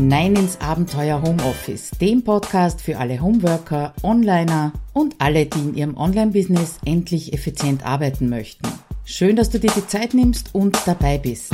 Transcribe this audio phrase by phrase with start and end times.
[0.00, 5.94] hinein ins Abenteuer Homeoffice, dem Podcast für alle Homeworker, Onliner und alle, die in ihrem
[5.94, 8.66] Online-Business endlich effizient arbeiten möchten.
[9.04, 11.52] Schön, dass du dir die Zeit nimmst und dabei bist.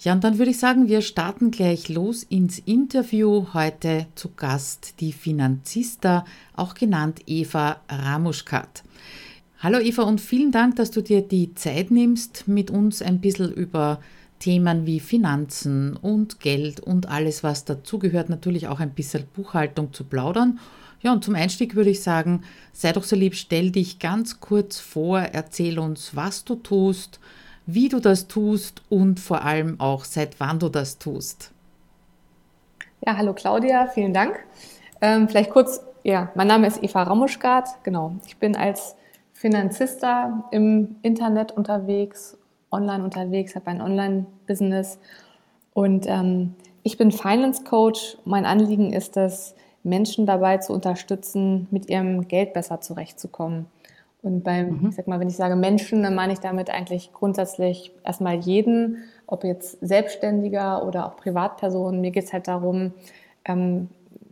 [0.00, 3.46] Ja, und dann würde ich sagen, wir starten gleich los ins Interview.
[3.54, 6.24] Heute zu Gast die Finanzista,
[6.56, 8.82] auch genannt Eva Ramuschkat.
[9.60, 13.52] Hallo Eva und vielen Dank, dass du dir die Zeit nimmst, mit uns ein bisschen
[13.52, 14.00] über
[14.46, 20.04] Themen wie Finanzen und Geld und alles, was dazugehört, natürlich auch ein bisschen Buchhaltung zu
[20.04, 20.60] plaudern.
[21.00, 24.78] Ja, und zum Einstieg würde ich sagen, sei doch so lieb, stell dich ganz kurz
[24.78, 27.18] vor, erzähl uns, was du tust,
[27.66, 31.50] wie du das tust und vor allem auch, seit wann du das tust.
[33.04, 34.38] Ja, hallo Claudia, vielen Dank.
[35.00, 38.14] Ähm, vielleicht kurz, ja, mein Name ist Eva Ramuschgart, genau.
[38.28, 38.94] Ich bin als
[39.32, 42.35] Finanzista im Internet unterwegs
[42.70, 44.98] online unterwegs, habe ein Online-Business
[45.72, 48.16] und ähm, ich bin Finance Coach.
[48.24, 53.66] Mein Anliegen ist es, Menschen dabei zu unterstützen, mit ihrem Geld besser zurechtzukommen.
[54.22, 54.88] Und beim, mhm.
[54.88, 59.04] ich sag mal, wenn ich sage Menschen, dann meine ich damit eigentlich grundsätzlich erstmal jeden,
[59.26, 62.00] ob jetzt Selbstständiger oder auch Privatpersonen.
[62.00, 62.92] Mir geht es halt darum,
[63.44, 63.88] ähm,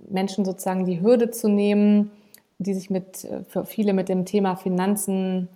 [0.08, 2.10] Menschen sozusagen die Hürde zu nehmen,
[2.58, 5.48] die sich mit, äh, für viele mit dem Thema Finanzen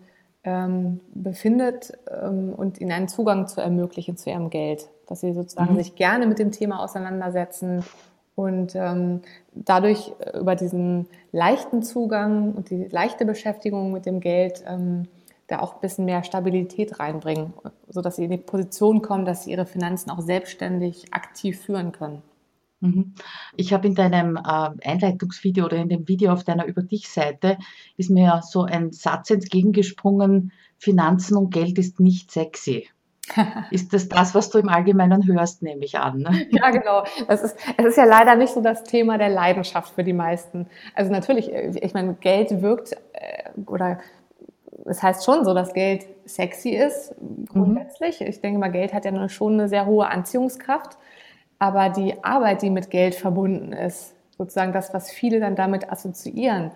[0.48, 4.88] ähm, befindet ähm, und ihnen einen Zugang zu ermöglichen zu ihrem Geld.
[5.06, 5.78] Dass sie sozusagen mhm.
[5.78, 7.84] sich gerne mit dem Thema auseinandersetzen
[8.34, 14.64] und ähm, dadurch äh, über diesen leichten Zugang und die leichte Beschäftigung mit dem Geld
[14.66, 15.08] ähm,
[15.48, 17.55] da auch ein bisschen mehr Stabilität reinbringen,
[17.88, 22.22] sodass sie in die Position kommen, dass sie ihre Finanzen auch selbstständig aktiv führen können.
[22.80, 23.14] Mhm.
[23.56, 27.58] Ich habe in deinem äh, Einleitungsvideo oder in dem Video auf deiner Über dich-Seite
[27.96, 32.88] ist mir so ein Satz entgegengesprungen, Finanzen und Geld ist nicht sexy.
[33.70, 36.20] ist das das, was du im Allgemeinen hörst, nehme ich an?
[36.20, 36.46] Ne?
[36.50, 37.05] Ja, genau.
[37.27, 40.67] Das ist, es ist ja leider nicht so das Thema der Leidenschaft für die meisten.
[40.94, 43.98] Also natürlich, äh, ich meine, Geld wirkt äh, oder
[44.84, 47.14] es heißt schon so, dass Geld sexy ist,
[47.48, 48.20] grundsätzlich.
[48.20, 48.27] Mhm.
[48.27, 50.96] Ich denke mal, Geld hat ja schon eine sehr hohe Anziehungskraft.
[51.58, 56.70] Aber die Arbeit, die mit Geld verbunden ist, sozusagen das, was viele dann damit assoziieren,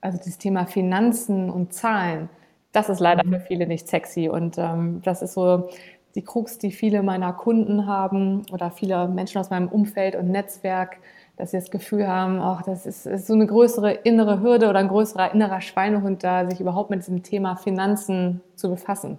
[0.00, 2.28] also das Thema Finanzen und Zahlen,
[2.72, 3.32] das ist leider mhm.
[3.32, 4.28] für viele nicht sexy.
[4.28, 5.70] Und ähm, das ist so
[6.14, 10.98] die Krux, die viele meiner Kunden haben oder viele Menschen aus meinem Umfeld und Netzwerk,
[11.36, 14.78] dass sie das Gefühl haben, ach, das ist, ist so eine größere innere Hürde oder
[14.78, 19.18] ein größerer innerer Schweinehund da, sich überhaupt mit diesem Thema Finanzen zu befassen.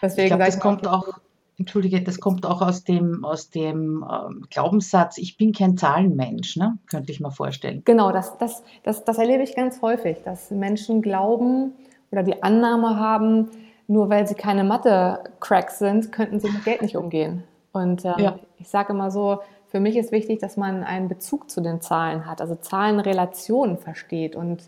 [0.00, 1.06] Deswegen ich glaube, das kommt auch
[1.62, 6.76] Entschuldige, das kommt auch aus dem, aus dem ähm, Glaubenssatz, ich bin kein Zahlenmensch, ne?
[6.90, 7.82] könnte ich mir vorstellen.
[7.84, 11.72] Genau, das, das, das, das erlebe ich ganz häufig, dass Menschen glauben
[12.10, 13.48] oder die Annahme haben,
[13.86, 17.44] nur weil sie keine Mathe-Cracks sind, könnten sie mit Geld nicht umgehen.
[17.70, 18.38] Und ähm, ja.
[18.58, 22.26] ich sage immer so, für mich ist wichtig, dass man einen Bezug zu den Zahlen
[22.26, 24.64] hat, also Zahlenrelationen versteht und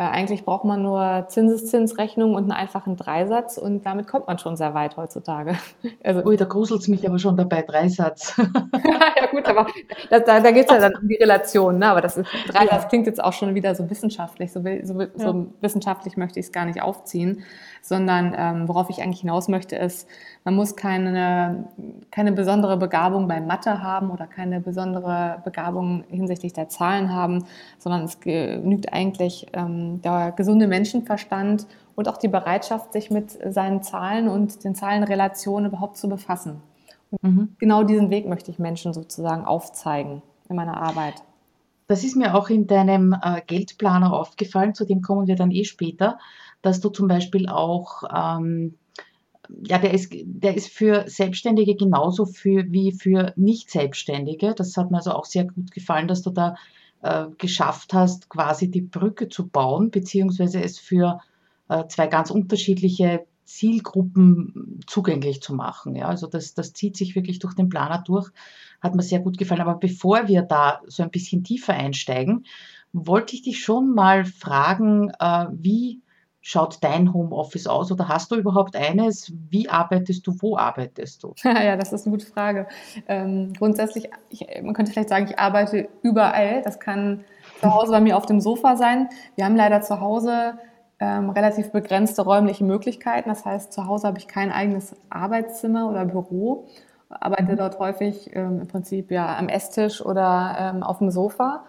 [0.00, 4.74] eigentlich braucht man nur Zinseszinsrechnung und einen einfachen Dreisatz und damit kommt man schon sehr
[4.74, 5.56] weit heutzutage.
[6.02, 8.36] Also, Ui, da gruselt es mich aber schon dabei, Dreisatz.
[8.36, 9.66] ja gut, aber
[10.10, 11.78] da, da, da geht es ja dann um die Relation.
[11.78, 11.86] Ne?
[11.86, 12.88] Aber das ist, Dreisatz ja.
[12.88, 14.52] klingt jetzt auch schon wieder so wissenschaftlich.
[14.52, 15.46] So, so, so ja.
[15.60, 17.44] wissenschaftlich möchte ich es gar nicht aufziehen,
[17.80, 20.08] sondern ähm, worauf ich eigentlich hinaus möchte ist,
[20.44, 21.68] man muss keine,
[22.10, 27.46] keine besondere Begabung bei Mathe haben oder keine besondere Begabung hinsichtlich der Zahlen haben,
[27.78, 33.82] sondern es genügt eigentlich ähm, der gesunde Menschenverstand und auch die Bereitschaft, sich mit seinen
[33.82, 36.60] Zahlen und den Zahlenrelationen überhaupt zu befassen.
[37.10, 37.56] Und mhm.
[37.58, 41.14] genau diesen Weg möchte ich Menschen sozusagen aufzeigen in meiner Arbeit.
[41.86, 45.64] Das ist mir auch in deinem äh, Geldplaner aufgefallen, zu dem kommen wir dann eh
[45.64, 46.18] später,
[46.60, 48.74] dass du zum Beispiel auch ähm,
[49.66, 54.54] ja, der ist, der ist für Selbstständige genauso für, wie für Nicht-Selbstständige.
[54.54, 56.56] Das hat mir also auch sehr gut gefallen, dass du da
[57.02, 61.20] äh, geschafft hast, quasi die Brücke zu bauen, beziehungsweise es für
[61.68, 65.94] äh, zwei ganz unterschiedliche Zielgruppen zugänglich zu machen.
[65.96, 68.30] Ja, also das, das zieht sich wirklich durch den Planer durch,
[68.80, 69.60] hat mir sehr gut gefallen.
[69.60, 72.46] Aber bevor wir da so ein bisschen tiefer einsteigen,
[72.92, 76.00] wollte ich dich schon mal fragen, äh, wie
[76.46, 79.32] schaut dein Homeoffice aus oder hast du überhaupt eines?
[79.48, 80.34] Wie arbeitest du?
[80.40, 81.32] Wo arbeitest du?
[81.42, 82.68] ja, das ist eine gute Frage.
[83.08, 86.60] Ähm, grundsätzlich, ich, man könnte vielleicht sagen, ich arbeite überall.
[86.62, 87.24] Das kann
[87.60, 89.08] zu Hause bei mir auf dem Sofa sein.
[89.36, 90.58] Wir haben leider zu Hause
[91.00, 93.30] ähm, relativ begrenzte räumliche Möglichkeiten.
[93.30, 96.68] Das heißt, zu Hause habe ich kein eigenes Arbeitszimmer oder Büro,
[97.08, 97.56] arbeite mhm.
[97.56, 101.64] dort häufig ähm, im Prinzip ja am Esstisch oder ähm, auf dem Sofa.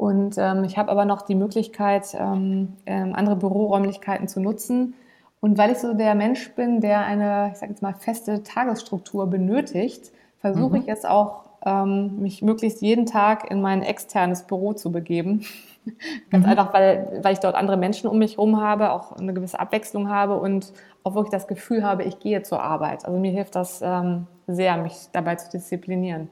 [0.00, 4.94] Und ähm, ich habe aber noch die Möglichkeit, ähm, ähm, andere Büroräumlichkeiten zu nutzen.
[5.40, 9.26] Und weil ich so der Mensch bin, der eine, ich sage jetzt mal, feste Tagesstruktur
[9.26, 10.82] benötigt, versuche mhm.
[10.82, 15.44] ich es auch ähm, mich möglichst jeden Tag in mein externes Büro zu begeben.
[16.30, 16.50] Ganz Mhm.
[16.50, 20.08] einfach, weil, weil ich dort andere Menschen um mich herum habe, auch eine gewisse Abwechslung
[20.08, 20.72] habe und
[21.04, 23.04] auch wirklich das Gefühl habe, ich gehe zur Arbeit.
[23.04, 26.30] Also mir hilft das ähm, sehr, mich dabei zu disziplinieren.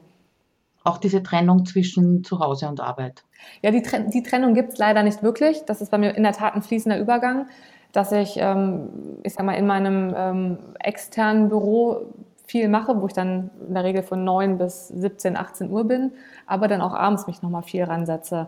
[0.89, 3.23] Auch diese Trennung zwischen Zuhause und Arbeit.
[3.61, 5.63] Ja, die, die Trennung gibt es leider nicht wirklich.
[5.65, 7.45] Das ist bei mir in der Tat ein fließender Übergang,
[7.91, 8.89] dass ich, ähm,
[9.21, 12.07] ich sag mal, in meinem ähm, externen Büro
[12.47, 16.11] viel mache, wo ich dann in der Regel von 9 bis 17, 18 Uhr bin,
[16.47, 18.47] aber dann auch abends mich nochmal viel ransetze.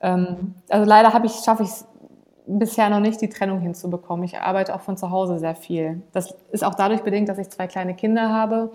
[0.00, 1.86] Ähm, also leider ich, schaffe ich es
[2.46, 4.24] bisher noch nicht, die Trennung hinzubekommen.
[4.24, 6.00] Ich arbeite auch von zu Hause sehr viel.
[6.12, 8.72] Das ist auch dadurch bedingt, dass ich zwei kleine Kinder habe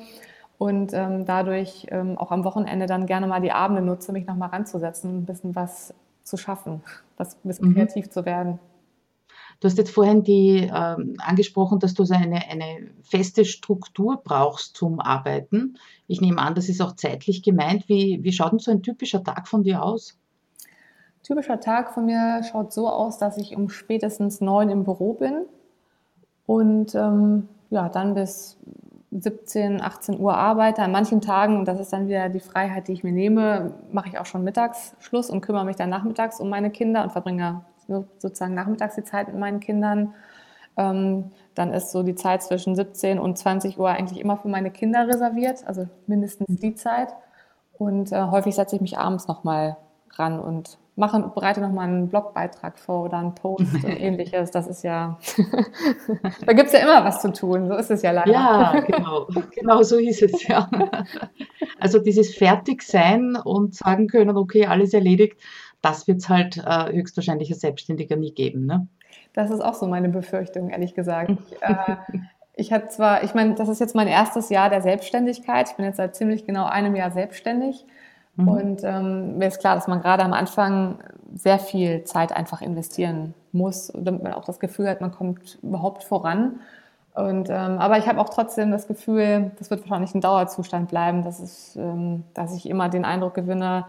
[0.57, 4.50] und ähm, dadurch ähm, auch am Wochenende dann gerne mal die Abende nutze, mich nochmal
[4.50, 5.94] ranzusetzen ein bisschen was
[6.24, 6.81] zu schaffen,
[7.18, 7.75] was, ein bisschen Mhm.
[7.75, 8.59] kreativ zu werden.
[9.59, 14.75] Du hast jetzt vorhin die, ähm, angesprochen, dass du so eine, eine feste Struktur brauchst
[14.75, 15.77] zum Arbeiten.
[16.07, 17.89] Ich nehme an, das ist auch zeitlich gemeint.
[17.89, 20.18] Wie, wie schaut denn so ein typischer Tag von dir aus?
[21.24, 25.45] Typischer Tag von mir schaut so aus, dass ich um spätestens neun im Büro bin
[26.45, 28.57] und ähm, ja, dann bis
[29.19, 30.81] 17, 18 Uhr arbeite.
[30.81, 34.10] An manchen Tagen, und das ist dann wieder die Freiheit, die ich mir nehme, mache
[34.10, 38.06] ich auch schon Mittagsschluss und kümmere mich dann nachmittags um meine Kinder und verbringe so-
[38.18, 40.14] sozusagen nachmittags die Zeit mit meinen Kindern.
[40.78, 44.69] Ähm, dann ist so die Zeit zwischen 17 und 20 Uhr eigentlich immer für meine
[44.72, 47.10] Kinder reserviert, also mindestens die Zeit.
[47.78, 49.78] Und äh, häufig setze ich mich abends nochmal
[50.12, 54.51] ran und mache, bereite nochmal einen Blogbeitrag vor oder einen Post und ähnliches.
[54.51, 55.17] Das ist ja,
[56.45, 58.31] da gibt es ja immer was zu tun, so ist es ja leider.
[58.31, 60.69] Ja, genau, genau so ist es, ja.
[61.79, 65.39] Also dieses Fertigsein und sagen können, okay, alles erledigt,
[65.81, 68.88] das wird es halt äh, höchstwahrscheinlich als Selbstständiger nie geben, ne?
[69.33, 71.29] Das ist auch so meine Befürchtung, ehrlich gesagt.
[71.29, 71.97] Ich, äh,
[72.55, 75.69] ich hatte zwar, ich meine, das ist jetzt mein erstes Jahr der Selbstständigkeit.
[75.69, 77.85] Ich bin jetzt seit ziemlich genau einem Jahr selbstständig.
[78.38, 78.48] Mhm.
[78.48, 81.00] Und ähm, mir ist klar, dass man gerade am Anfang
[81.36, 86.04] sehr viel Zeit einfach investieren muss, damit man auch das Gefühl hat, man kommt überhaupt
[86.04, 86.60] voran.
[87.13, 91.24] Und, ähm, aber ich habe auch trotzdem das Gefühl, das wird wahrscheinlich ein Dauerzustand bleiben,
[91.24, 93.86] dass, es, ähm, dass ich immer den Eindruck gewinne,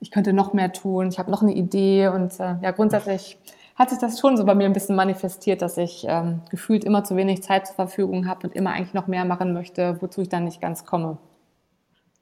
[0.00, 2.08] ich könnte noch mehr tun, ich habe noch eine Idee.
[2.08, 3.38] Und äh, ja, grundsätzlich
[3.76, 7.04] hat sich das schon so bei mir ein bisschen manifestiert, dass ich ähm, gefühlt immer
[7.04, 10.28] zu wenig Zeit zur Verfügung habe und immer eigentlich noch mehr machen möchte, wozu ich
[10.28, 11.18] dann nicht ganz komme.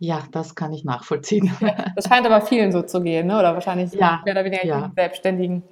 [0.03, 1.53] Ja, das kann ich nachvollziehen.
[1.95, 3.39] Das scheint aber vielen so zu gehen, ne?
[3.39, 4.91] oder wahrscheinlich Ja, mehr oder weniger ja.
[4.97, 5.63] Selbstständigen.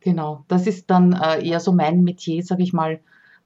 [0.00, 3.00] Genau, das ist dann äh, eher so mein Metier, sage ich mal,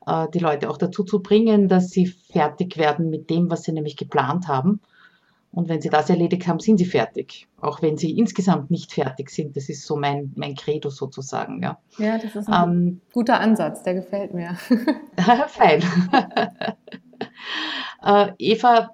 [0.07, 3.73] äh, die Leute auch dazu zu bringen, dass sie fertig werden mit dem, was sie
[3.73, 4.81] nämlich geplant haben.
[5.53, 7.49] Und wenn sie das erledigt haben, sind sie fertig.
[7.61, 9.57] Auch wenn sie insgesamt nicht fertig sind.
[9.57, 11.63] Das ist so mein, mein Credo sozusagen.
[11.63, 11.79] Ja.
[11.97, 14.55] Ja, das ist ein Ähm, guter Ansatz, der gefällt mir.
[15.49, 15.83] fein.
[18.05, 18.91] äh, Eva,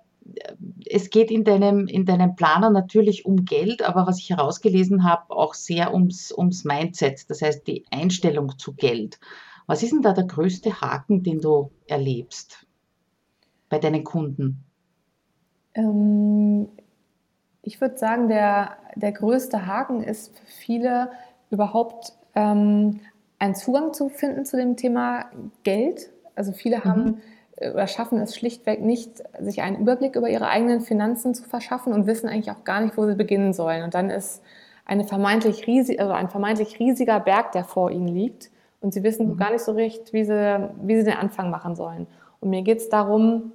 [0.89, 5.31] es geht in deinem, in deinem Planer natürlich um Geld, aber was ich herausgelesen habe,
[5.31, 9.19] auch sehr ums, ums Mindset, das heißt die Einstellung zu Geld.
[9.67, 12.67] Was ist denn da der größte Haken, den du erlebst
[13.69, 14.65] bei deinen Kunden?
[15.75, 16.69] Ähm,
[17.63, 21.11] ich würde sagen, der, der größte Haken ist für viele
[21.51, 23.01] überhaupt ähm,
[23.39, 25.31] einen Zugang zu finden zu dem Thema
[25.65, 26.11] Geld.
[26.37, 27.19] Also viele haben Mhm.
[27.19, 31.93] äh, oder schaffen es schlichtweg nicht, sich einen Überblick über ihre eigenen Finanzen zu verschaffen
[31.93, 33.83] und wissen eigentlich auch gar nicht, wo sie beginnen sollen.
[33.83, 34.43] Und dann ist
[34.85, 38.51] eine vermeintlich riesig, also ein vermeintlich riesiger Berg, der vor ihnen liegt.
[38.81, 39.37] Und sie wissen Mhm.
[39.39, 42.07] gar nicht so recht, wie sie, wie sie den Anfang machen sollen.
[42.41, 43.53] Und mir geht es darum,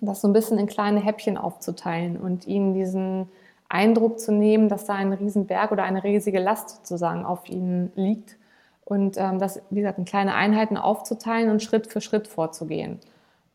[0.00, 3.28] das so ein bisschen in kleine Häppchen aufzuteilen und ihnen diesen
[3.68, 8.36] Eindruck zu nehmen, dass da ein Riesenberg oder eine riesige Last sozusagen auf ihnen liegt
[8.84, 12.98] und ähm, das, wie gesagt, in kleine Einheiten aufzuteilen und Schritt für Schritt vorzugehen.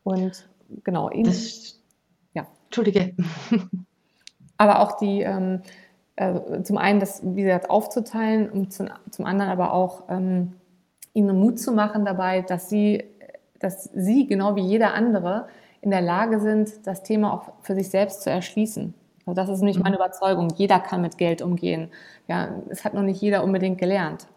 [0.06, 0.48] Und
[0.84, 1.80] genau, ihnen, Das,
[2.32, 2.46] Ja.
[2.66, 3.16] Entschuldige.
[4.56, 5.62] aber auch die, ähm,
[6.14, 10.52] äh, zum einen das, wie gesagt, aufzuteilen und zum, zum anderen aber auch ähm,
[11.12, 13.02] ihnen Mut zu machen dabei, dass sie,
[13.58, 15.48] dass sie, genau wie jeder andere,
[15.80, 18.94] in der Lage sind, das Thema auch für sich selbst zu erschließen.
[19.26, 20.50] Also das ist nämlich meine Überzeugung.
[20.54, 21.90] Jeder kann mit Geld umgehen.
[22.28, 24.28] Ja, es hat noch nicht jeder unbedingt gelernt.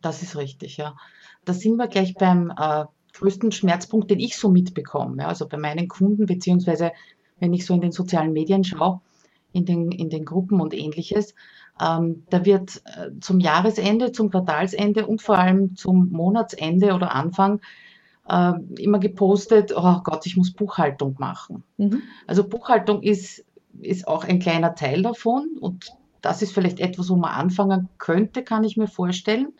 [0.00, 0.96] Das ist richtig, ja.
[1.44, 2.86] Da sind wir gleich beim äh,
[3.18, 5.22] größten Schmerzpunkt, den ich so mitbekomme.
[5.22, 6.92] Ja, also bei meinen Kunden, beziehungsweise
[7.40, 9.00] wenn ich so in den sozialen Medien schaue,
[9.52, 11.34] in den, in den Gruppen und ähnliches,
[11.80, 17.60] ähm, da wird äh, zum Jahresende, zum Quartalsende und vor allem zum Monatsende oder Anfang
[18.28, 21.62] äh, immer gepostet, oh Gott, ich muss Buchhaltung machen.
[21.76, 22.02] Mhm.
[22.26, 23.44] Also Buchhaltung ist,
[23.80, 28.42] ist auch ein kleiner Teil davon und das ist vielleicht etwas, wo man anfangen könnte,
[28.42, 29.52] kann ich mir vorstellen.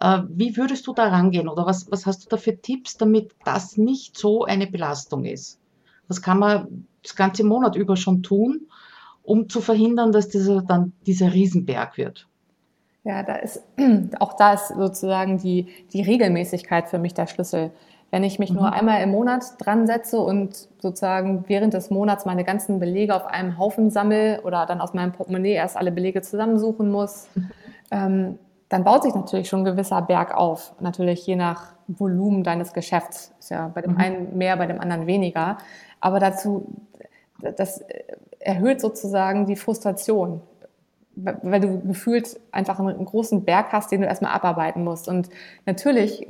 [0.00, 3.34] Äh, Wie würdest du da rangehen oder was, was hast du da für Tipps, damit
[3.44, 5.58] das nicht so eine Belastung ist?
[6.06, 8.68] Was kann man das ganze Monat über schon tun,
[9.22, 12.26] um zu verhindern, dass das dann dieser Riesenberg wird?
[13.04, 13.62] Ja, da ist,
[14.20, 17.70] auch da ist sozusagen die, die Regelmäßigkeit für mich der Schlüssel.
[18.10, 18.56] Wenn ich mich mhm.
[18.56, 23.26] nur einmal im Monat dran setze und sozusagen während des Monats meine ganzen Belege auf
[23.26, 27.50] einem Haufen sammle oder dann aus meinem Portemonnaie erst alle Belege zusammensuchen muss, mhm.
[27.90, 28.38] ähm,
[28.68, 30.74] dann baut sich natürlich schon ein gewisser Berg auf.
[30.80, 33.32] Natürlich je nach Volumen deines Geschäfts.
[33.38, 33.98] Ist ja bei dem mhm.
[33.98, 35.58] einen mehr, bei dem anderen weniger.
[36.00, 36.66] Aber dazu,
[37.56, 37.82] das
[38.38, 40.42] erhöht sozusagen die Frustration
[41.20, 45.08] weil du gefühlt einfach einen großen Berg hast, den du erstmal abarbeiten musst.
[45.08, 45.28] Und
[45.66, 46.26] natürlich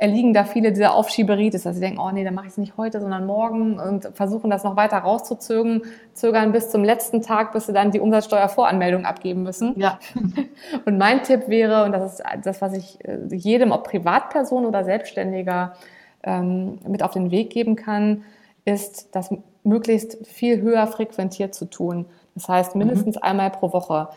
[0.00, 2.78] erliegen da viele dieser Aufschieberitis, dass sie denken, oh nee, dann mache ich es nicht
[2.78, 5.82] heute, sondern morgen und versuchen das noch weiter rauszuzögern,
[6.14, 9.78] zögern bis zum letzten Tag, bis sie dann die Umsatzsteuervoranmeldung abgeben müssen.
[9.78, 9.98] Ja.
[10.86, 14.84] Und mein Tipp wäre, und das ist das, was ich äh, jedem, ob Privatperson oder
[14.84, 15.74] Selbstständiger,
[16.22, 18.24] ähm, mit auf den Weg geben kann,
[18.64, 19.30] ist, das
[19.64, 22.06] möglichst viel höher frequentiert zu tun.
[22.34, 23.22] Das heißt, mindestens mhm.
[23.22, 24.08] einmal pro Woche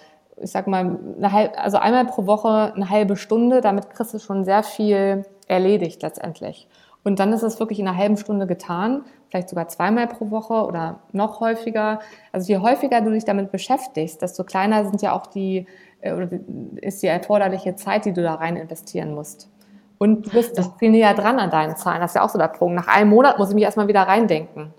[0.41, 4.43] ich sag mal, halbe, also einmal pro Woche eine halbe Stunde, damit kriegst du schon
[4.43, 6.67] sehr viel erledigt letztendlich.
[7.03, 10.53] Und dann ist es wirklich in einer halben Stunde getan, vielleicht sogar zweimal pro Woche
[10.53, 11.99] oder noch häufiger.
[12.31, 15.65] Also je häufiger du dich damit beschäftigst, desto kleiner sind ja auch die,
[16.01, 16.29] äh, oder
[16.77, 19.49] ist die erforderliche Zeit, die du da rein investieren musst.
[19.97, 22.01] Und du bist das viel näher dran an deinen Zahlen.
[22.01, 22.75] Das ist ja auch so der Punkt.
[22.75, 24.73] Nach einem Monat muss ich mich erstmal wieder reindenken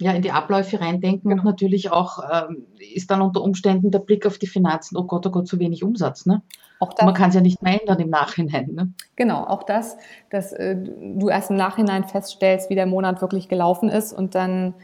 [0.00, 1.42] ja, in die Abläufe reindenken genau.
[1.42, 5.26] und natürlich auch ähm, ist dann unter Umständen der Blick auf die Finanzen, oh Gott,
[5.26, 6.24] oh Gott, zu wenig Umsatz.
[6.26, 6.42] Ne?
[6.78, 8.70] Auch das, Man kann es ja nicht mehr ändern im Nachhinein.
[8.72, 8.92] Ne?
[9.16, 9.96] Genau, auch das,
[10.30, 14.74] dass äh, du erst im Nachhinein feststellst, wie der Monat wirklich gelaufen ist und dann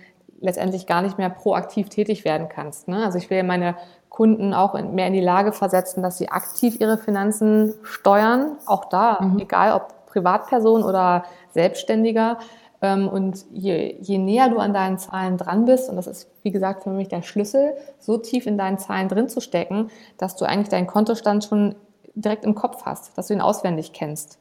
[0.40, 2.88] letztendlich gar nicht mehr proaktiv tätig werden kannst.
[2.88, 3.04] Ne?
[3.04, 3.76] Also ich will meine
[4.09, 8.87] Kunden auch in, mehr in die Lage versetzen, dass sie aktiv ihre Finanzen steuern, auch
[8.87, 9.38] da, mhm.
[9.38, 12.38] egal ob Privatperson oder Selbstständiger,
[12.93, 16.83] und je, je näher du an deinen Zahlen dran bist, und das ist, wie gesagt,
[16.83, 20.69] für mich der Schlüssel, so tief in deinen Zahlen drin zu stecken, dass du eigentlich
[20.69, 21.75] deinen Kontostand schon
[22.14, 24.38] direkt im Kopf hast, dass du ihn auswendig kennst.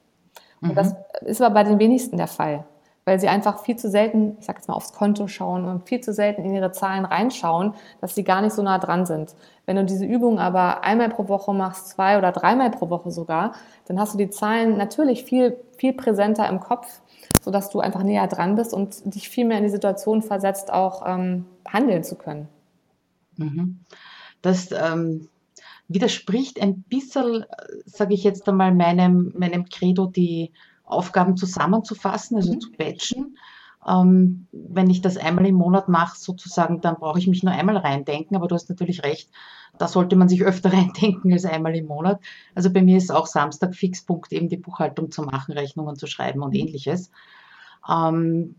[0.61, 0.75] Und mhm.
[0.75, 2.65] das ist aber bei den wenigsten der Fall,
[3.05, 6.01] weil sie einfach viel zu selten, ich sag jetzt mal, aufs Konto schauen und viel
[6.01, 9.35] zu selten in ihre Zahlen reinschauen, dass sie gar nicht so nah dran sind.
[9.65, 13.53] Wenn du diese Übung aber einmal pro Woche machst, zwei oder dreimal pro Woche sogar,
[13.85, 17.01] dann hast du die Zahlen natürlich viel, viel präsenter im Kopf
[17.43, 21.03] sodass du einfach näher dran bist und dich viel mehr in die Situation versetzt, auch
[21.05, 22.47] ähm, handeln zu können.
[23.37, 23.79] Mhm.
[24.41, 25.29] Das ähm,
[25.87, 27.45] widerspricht ein bisschen,
[27.85, 30.51] sage ich jetzt einmal, meinem, meinem Credo, die
[30.85, 32.59] Aufgaben zusammenzufassen, also mhm.
[32.61, 33.37] zu batchen.
[33.87, 37.77] Ähm, wenn ich das einmal im Monat mache, sozusagen, dann brauche ich mich nur einmal
[37.77, 39.29] reindenken, aber du hast natürlich recht,
[39.77, 42.21] da sollte man sich öfter reindenken als einmal im Monat.
[42.55, 46.41] Also bei mir ist auch Samstag Fixpunkt, eben die Buchhaltung zu machen, Rechnungen zu schreiben
[46.41, 46.59] und mhm.
[46.59, 47.11] ähnliches.
[47.89, 48.55] Ähm,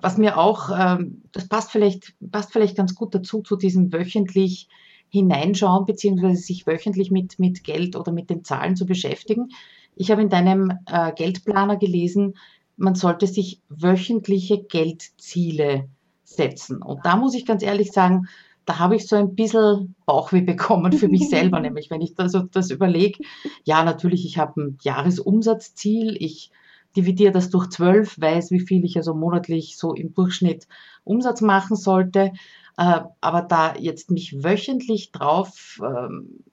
[0.00, 4.68] was mir auch, ähm, das passt vielleicht, passt vielleicht ganz gut dazu, zu diesem wöchentlich
[5.08, 9.48] hineinschauen, beziehungsweise sich wöchentlich mit, mit Geld oder mit den Zahlen zu beschäftigen.
[9.96, 12.34] Ich habe in deinem äh, Geldplaner gelesen,
[12.78, 15.88] man sollte sich wöchentliche Geldziele
[16.24, 16.80] setzen.
[16.82, 18.28] Und da muss ich ganz ehrlich sagen,
[18.64, 22.36] da habe ich so ein bisschen Bauchweh bekommen für mich selber, nämlich wenn ich das,
[22.52, 23.22] das überlege,
[23.64, 26.50] ja, natürlich, ich habe ein Jahresumsatzziel, ich
[26.96, 30.66] dividiere das durch zwölf, weiß, wie viel ich also monatlich so im Durchschnitt
[31.04, 32.32] Umsatz machen sollte.
[32.76, 36.44] Äh, aber da jetzt mich wöchentlich drauf, ähm,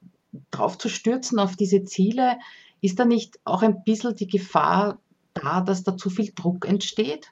[0.52, 2.38] drauf zu stürzen auf diese Ziele,
[2.82, 5.00] ist da nicht auch ein bisschen die Gefahr
[5.36, 7.32] da, dass da zu viel Druck entsteht?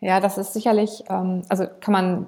[0.00, 2.26] Ja, das ist sicherlich, ähm, also kann man,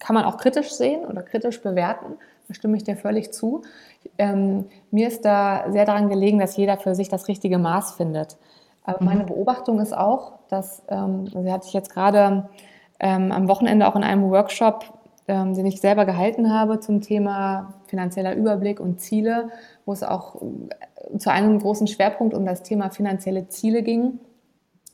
[0.00, 2.16] kann man auch kritisch sehen oder kritisch bewerten.
[2.48, 3.62] Da stimme ich dir völlig zu.
[4.18, 8.36] Ähm, mir ist da sehr daran gelegen, dass jeder für sich das richtige Maß findet.
[8.84, 9.28] Aber meine mhm.
[9.28, 12.48] Beobachtung ist auch, dass, ähm, also hatte ich jetzt gerade
[13.00, 14.84] ähm, am Wochenende auch in einem Workshop,
[15.28, 19.50] ähm, den ich selber gehalten habe zum Thema finanzieller Überblick und Ziele,
[19.84, 24.20] wo es auch äh, zu einem großen Schwerpunkt um das Thema finanzielle Ziele ging,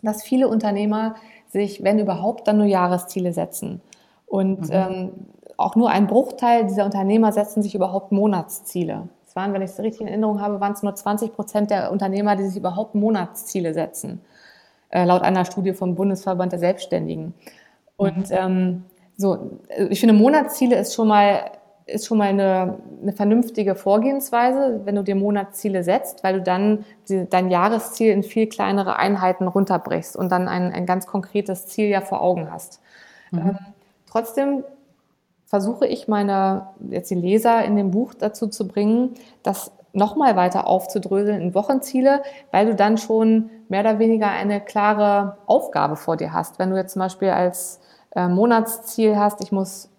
[0.03, 1.15] dass viele Unternehmer
[1.49, 3.81] sich, wenn überhaupt, dann nur Jahresziele setzen.
[4.27, 4.73] Und mhm.
[4.73, 5.13] ähm,
[5.57, 9.09] auch nur ein Bruchteil dieser Unternehmer setzen sich überhaupt Monatsziele.
[9.27, 11.93] Es waren, wenn ich es richtig in Erinnerung habe, waren es nur 20 Prozent der
[11.93, 14.21] Unternehmer, die sich überhaupt Monatsziele setzen,
[14.91, 17.35] äh, laut einer Studie vom Bundesverband der Selbstständigen.
[17.97, 18.37] Und mhm.
[18.37, 18.85] ähm,
[19.17, 19.59] so,
[19.91, 21.51] ich finde, Monatsziele ist schon mal
[21.87, 26.85] ist schon mal eine, eine vernünftige Vorgehensweise, wenn du dir Monatsziele setzt, weil du dann
[27.09, 31.89] die, dein Jahresziel in viel kleinere Einheiten runterbrichst und dann ein, ein ganz konkretes Ziel
[31.89, 32.81] ja vor Augen hast.
[33.31, 33.39] Mhm.
[33.39, 33.59] Ähm,
[34.09, 34.65] trotzdem
[35.47, 40.67] versuche ich meine, jetzt die Leser in dem Buch dazu zu bringen, das nochmal weiter
[40.67, 46.33] aufzudröseln in Wochenziele, weil du dann schon mehr oder weniger eine klare Aufgabe vor dir
[46.33, 46.59] hast.
[46.59, 47.81] Wenn du jetzt zum Beispiel als
[48.15, 49.91] äh, Monatsziel hast, ich muss,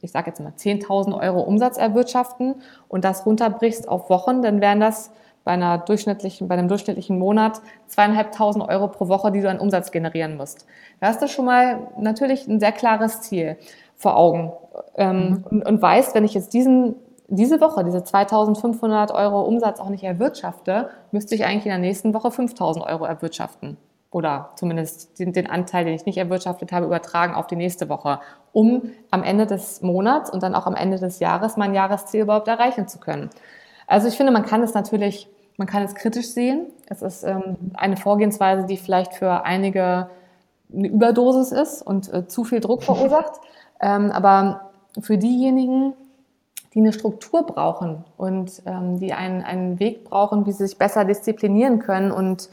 [0.00, 2.56] ich sage jetzt mal 10.000 Euro Umsatz erwirtschaften
[2.88, 5.10] und das runterbrichst auf Wochen, dann wären das
[5.44, 9.92] bei einer durchschnittlichen, bei einem durchschnittlichen Monat zweieinhalbtausend Euro pro Woche, die du an Umsatz
[9.92, 10.66] generieren musst.
[11.00, 13.56] Da hast du schon mal natürlich ein sehr klares Ziel
[13.94, 14.52] vor Augen
[14.96, 15.44] ähm, mhm.
[15.50, 16.96] und, und weißt, wenn ich jetzt diesen
[17.28, 22.14] diese Woche diese 2500 Euro Umsatz auch nicht erwirtschafte, müsste ich eigentlich in der nächsten
[22.14, 23.76] Woche 5000 Euro erwirtschaften.
[24.10, 28.20] Oder zumindest den, den, Anteil, den ich nicht erwirtschaftet habe, übertragen auf die nächste Woche,
[28.52, 32.48] um am Ende des Monats und dann auch am Ende des Jahres mein Jahresziel überhaupt
[32.48, 33.30] erreichen zu können.
[33.86, 36.66] Also ich finde, man kann es natürlich, man kann es kritisch sehen.
[36.88, 40.08] Es ist ähm, eine Vorgehensweise, die vielleicht für einige
[40.72, 43.32] eine Überdosis ist und äh, zu viel Druck verursacht.
[43.78, 44.70] Ähm, aber
[45.02, 45.92] für diejenigen,
[46.72, 51.04] die eine Struktur brauchen und ähm, die einen, einen Weg brauchen, wie sie sich besser
[51.04, 52.48] disziplinieren können und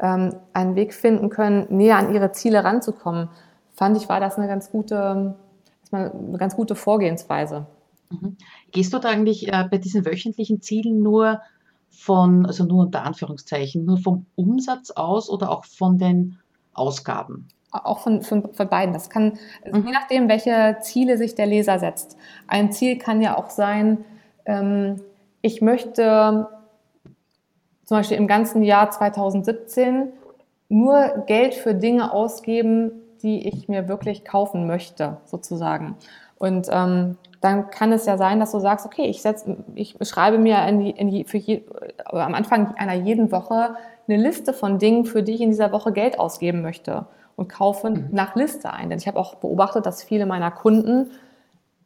[0.00, 3.28] ähm, einen Weg finden können, näher an ihre Ziele ranzukommen,
[3.74, 5.36] fand ich, war das eine ganz gute,
[5.90, 7.66] eine ganz gute Vorgehensweise.
[8.10, 8.36] Mhm.
[8.72, 11.40] Gehst du da eigentlich äh, bei diesen wöchentlichen Zielen nur
[11.90, 16.38] von, also nur unter Anführungszeichen, nur vom Umsatz aus oder auch von den
[16.72, 17.48] Ausgaben?
[17.70, 18.94] Auch von, von, von beiden.
[18.94, 19.38] Das kann,
[19.70, 19.86] mhm.
[19.86, 22.16] je nachdem, welche Ziele sich der Leser setzt.
[22.46, 24.04] Ein Ziel kann ja auch sein,
[24.46, 25.02] ähm,
[25.42, 26.48] ich möchte
[27.88, 30.12] zum Beispiel im ganzen Jahr 2017
[30.68, 32.92] nur Geld für Dinge ausgeben,
[33.22, 35.96] die ich mir wirklich kaufen möchte, sozusagen.
[36.36, 40.36] Und ähm, dann kann es ja sein, dass du sagst, okay, ich, setz, ich schreibe
[40.36, 41.62] mir in die, in die, für je,
[42.04, 43.76] am Anfang einer jeden Woche
[44.06, 47.88] eine Liste von Dingen, für die ich in dieser Woche Geld ausgeben möchte und kaufe
[47.88, 48.08] mhm.
[48.10, 48.90] nach Liste ein.
[48.90, 51.10] Denn ich habe auch beobachtet, dass viele meiner Kunden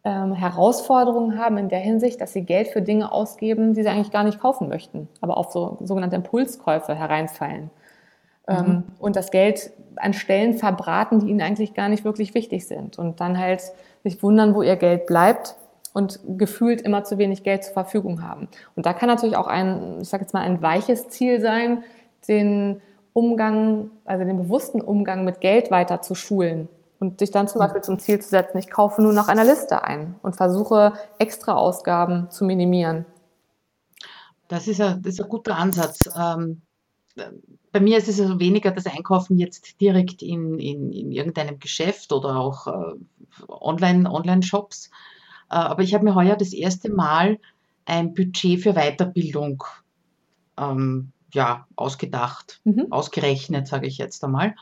[0.05, 4.11] ähm, Herausforderungen haben in der Hinsicht, dass sie Geld für Dinge ausgeben, die sie eigentlich
[4.11, 7.71] gar nicht kaufen möchten, aber auf so sogenannte Impulskäufe hereinfallen.
[8.49, 8.71] Ähm, mhm.
[8.71, 12.99] Ähm, und das Geld an Stellen verbraten, die ihnen eigentlich gar nicht wirklich wichtig sind.
[12.99, 13.63] Und dann halt
[14.03, 15.55] sich wundern, wo ihr Geld bleibt
[15.93, 18.49] und gefühlt immer zu wenig Geld zur Verfügung haben.
[18.75, 21.85] Und da kann natürlich auch ein, ich sage jetzt mal, ein weiches Ziel sein,
[22.27, 22.81] den
[23.13, 26.69] Umgang, also den bewussten Umgang mit Geld weiter zu schulen
[27.03, 27.59] und sich dann zum.
[27.59, 31.55] Beispiel zum Ziel zu setzen, ich kaufe nur nach einer Liste ein und versuche extra
[31.55, 33.07] Ausgaben zu minimieren.
[34.47, 35.99] Das ist ein, das ist ein guter Ansatz.
[36.17, 36.63] Ähm,
[37.73, 42.13] bei mir ist es also weniger das Einkaufen jetzt direkt in, in, in irgendeinem Geschäft
[42.13, 42.95] oder auch äh,
[43.49, 44.91] Online, Online-Shops.
[45.51, 47.41] Äh, aber ich habe mir heuer das erste Mal
[47.85, 49.65] ein Budget für Weiterbildung
[50.57, 52.87] ähm, ja, ausgedacht, mhm.
[52.91, 54.55] ausgerechnet, sage ich jetzt einmal.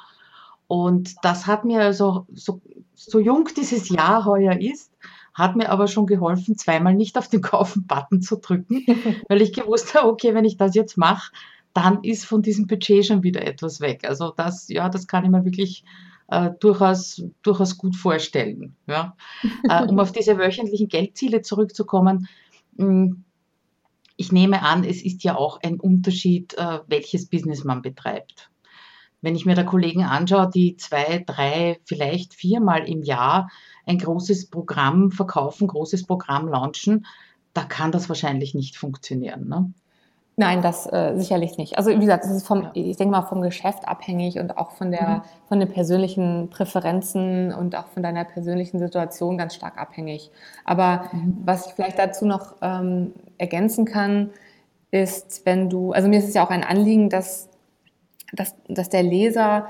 [0.70, 2.60] Und das hat mir also, so,
[2.94, 4.92] so jung dieses Jahr heuer ist,
[5.34, 8.86] hat mir aber schon geholfen, zweimal nicht auf den Kaufen-Button zu drücken,
[9.28, 11.32] weil ich gewusst habe, okay, wenn ich das jetzt mache,
[11.74, 14.04] dann ist von diesem Budget schon wieder etwas weg.
[14.08, 15.82] Also das, ja, das kann ich mir wirklich
[16.28, 18.76] äh, durchaus, durchaus gut vorstellen.
[18.86, 19.16] Ja.
[19.68, 22.28] äh, um auf diese wöchentlichen Geldziele zurückzukommen,
[22.76, 23.24] mh, hm,
[24.16, 28.50] ich nehme an, es ist ja auch ein Unterschied, äh, welches Business man betreibt.
[29.22, 33.50] Wenn ich mir da Kollegen anschaue, die zwei, drei, vielleicht viermal im Jahr
[33.86, 37.06] ein großes Programm verkaufen, großes Programm launchen,
[37.52, 39.48] da kann das wahrscheinlich nicht funktionieren.
[39.48, 39.72] Ne?
[40.40, 41.76] Nein, das äh, sicherlich nicht.
[41.76, 44.90] Also wie gesagt, das ist vom, ich denke mal vom Geschäft abhängig und auch von
[44.90, 45.22] der mhm.
[45.48, 50.30] von den persönlichen Präferenzen und auch von deiner persönlichen Situation ganz stark abhängig.
[50.64, 51.36] Aber mhm.
[51.44, 54.30] was ich vielleicht dazu noch ähm, ergänzen kann,
[54.90, 57.49] ist, wenn du, also mir ist es ja auch ein Anliegen, dass
[58.32, 59.66] dass, dass der Leser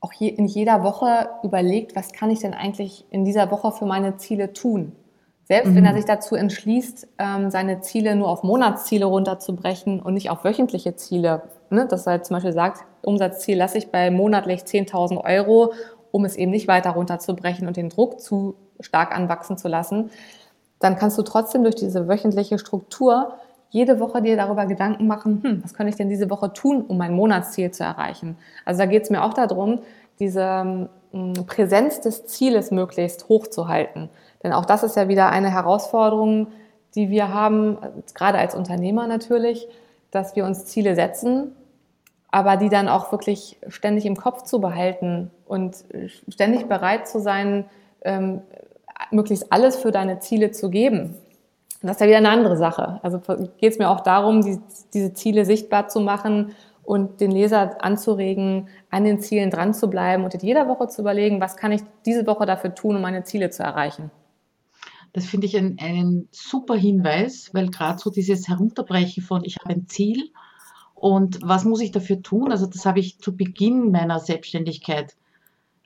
[0.00, 3.86] auch je, in jeder Woche überlegt, was kann ich denn eigentlich in dieser Woche für
[3.86, 4.92] meine Ziele tun?
[5.44, 5.76] Selbst mhm.
[5.76, 5.96] wenn er mhm.
[5.96, 11.42] sich dazu entschließt, ähm, seine Ziele nur auf Monatsziele runterzubrechen und nicht auf wöchentliche Ziele,
[11.70, 11.86] ne?
[11.86, 15.72] dass er zum Beispiel sagt, Umsatzziel lasse ich bei monatlich 10.000 Euro,
[16.10, 20.10] um es eben nicht weiter runterzubrechen und den Druck zu stark anwachsen zu lassen,
[20.78, 23.34] dann kannst du trotzdem durch diese wöchentliche Struktur
[23.72, 26.98] jede Woche dir darüber Gedanken machen, hm, was kann ich denn diese Woche tun, um
[26.98, 28.36] mein Monatsziel zu erreichen.
[28.66, 29.80] Also da geht es mir auch darum,
[30.20, 34.10] diese ähm, Präsenz des Zieles möglichst hochzuhalten.
[34.42, 36.48] Denn auch das ist ja wieder eine Herausforderung,
[36.94, 37.78] die wir haben,
[38.14, 39.66] gerade als Unternehmer natürlich,
[40.10, 41.56] dass wir uns Ziele setzen,
[42.30, 45.76] aber die dann auch wirklich ständig im Kopf zu behalten und
[46.28, 47.64] ständig bereit zu sein,
[48.02, 48.42] ähm,
[49.10, 51.16] möglichst alles für deine Ziele zu geben.
[51.82, 53.00] Und das ist ja wieder eine andere Sache.
[53.02, 53.18] Also
[53.58, 54.60] geht es mir auch darum, die,
[54.94, 60.24] diese Ziele sichtbar zu machen und den Leser anzuregen, an den Zielen dran zu bleiben
[60.24, 63.24] und in jeder Woche zu überlegen, was kann ich diese Woche dafür tun, um meine
[63.24, 64.10] Ziele zu erreichen.
[65.12, 69.86] Das finde ich einen, super Hinweis, weil gerade so dieses Herunterbrechen von, ich habe ein
[69.86, 70.30] Ziel
[70.94, 72.50] und was muss ich dafür tun?
[72.50, 75.16] Also das habe ich zu Beginn meiner Selbstständigkeit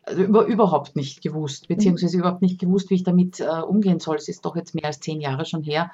[0.06, 2.22] also über, überhaupt nicht gewusst, beziehungsweise mhm.
[2.22, 4.16] überhaupt nicht gewusst, wie ich damit äh, umgehen soll.
[4.16, 5.90] Es ist doch jetzt mehr als zehn Jahre schon her,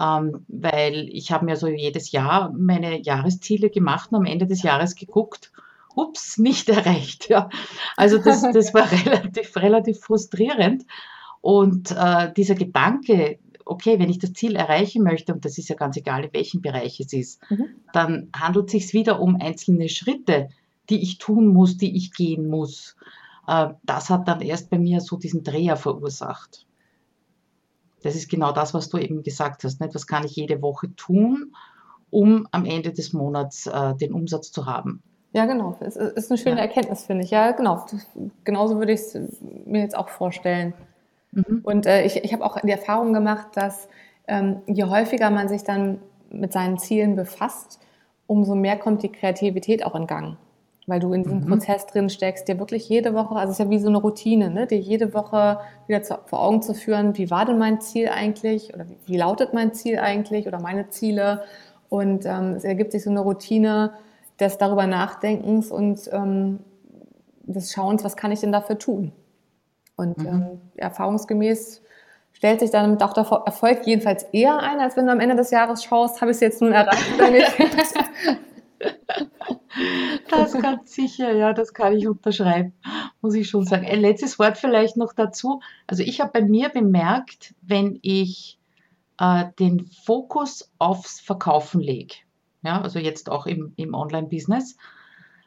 [0.00, 4.62] ähm, weil ich habe mir so jedes Jahr meine Jahresziele gemacht und am Ende des
[4.62, 5.52] Jahres geguckt,
[5.94, 7.28] ups, nicht erreicht.
[7.28, 7.50] Ja.
[7.96, 10.84] Also das, das war relativ, relativ frustrierend.
[11.40, 15.74] Und äh, dieser Gedanke, okay, wenn ich das Ziel erreichen möchte, und das ist ja
[15.74, 17.66] ganz egal, in welchem Bereich es ist, mhm.
[17.92, 20.50] dann handelt es sich wieder um einzelne Schritte,
[20.88, 22.96] die ich tun muss, die ich gehen muss.
[23.50, 26.66] Äh, das hat dann erst bei mir so diesen Dreher verursacht.
[28.02, 29.80] Das ist genau das, was du eben gesagt hast.
[29.80, 29.94] Nicht?
[29.94, 31.54] Was kann ich jede Woche tun,
[32.10, 35.02] um am Ende des Monats äh, den Umsatz zu haben?
[35.32, 35.76] Ja, genau.
[35.80, 36.62] Es ist eine schöne ja.
[36.62, 37.30] Erkenntnis, finde ich.
[37.30, 37.84] Ja, genau.
[38.44, 39.18] Genauso würde ich es
[39.66, 40.72] mir jetzt auch vorstellen.
[41.32, 41.60] Mhm.
[41.64, 43.88] Und äh, ich, ich habe auch die Erfahrung gemacht, dass
[44.28, 45.98] ähm, je häufiger man sich dann
[46.30, 47.80] mit seinen Zielen befasst,
[48.26, 50.36] umso mehr kommt die Kreativität auch in Gang.
[50.90, 51.46] Weil du in diesem mhm.
[51.46, 54.50] Prozess drin steckst, dir wirklich jede Woche, also es ist ja wie so eine Routine,
[54.50, 58.08] ne, dir jede Woche wieder zu, vor Augen zu führen, wie war denn mein Ziel
[58.08, 61.44] eigentlich oder wie, wie lautet mein Ziel eigentlich oder meine Ziele.
[61.88, 63.92] Und ähm, es ergibt sich so eine Routine
[64.40, 66.58] des darüber Nachdenkens und ähm,
[67.42, 69.12] des Schauens, was kann ich denn dafür tun.
[69.94, 70.26] Und mhm.
[70.26, 71.82] ähm, erfahrungsgemäß
[72.32, 75.52] stellt sich dann auch der Erfolg jedenfalls eher ein, als wenn du am Ende des
[75.52, 77.52] Jahres schaust, habe ich es jetzt nun erreicht oder nicht.
[80.28, 82.72] Das ganz sicher, ja, das kann ich unterschreiben,
[83.20, 83.86] muss ich schon sagen.
[83.86, 85.60] Ein letztes Wort vielleicht noch dazu.
[85.86, 88.58] Also ich habe bei mir bemerkt, wenn ich
[89.18, 92.14] äh, den Fokus aufs Verkaufen lege,
[92.62, 94.76] ja, also jetzt auch im, im Online-Business,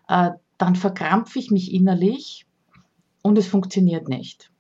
[0.08, 2.46] äh, dann verkrampfe ich mich innerlich
[3.22, 4.52] und es funktioniert nicht.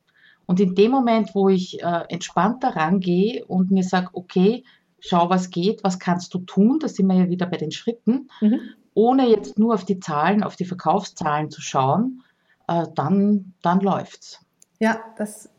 [0.45, 4.63] Und in dem Moment, wo ich äh, entspannter rangehe und mir sage, okay,
[5.05, 8.29] schau, was geht, was kannst du tun, da sind wir ja wieder bei den Schritten,
[8.39, 8.59] mhm.
[8.93, 12.23] ohne jetzt nur auf die Zahlen, auf die Verkaufszahlen zu schauen,
[12.67, 14.39] äh, dann, dann läuft's.
[14.79, 15.49] Ja, das,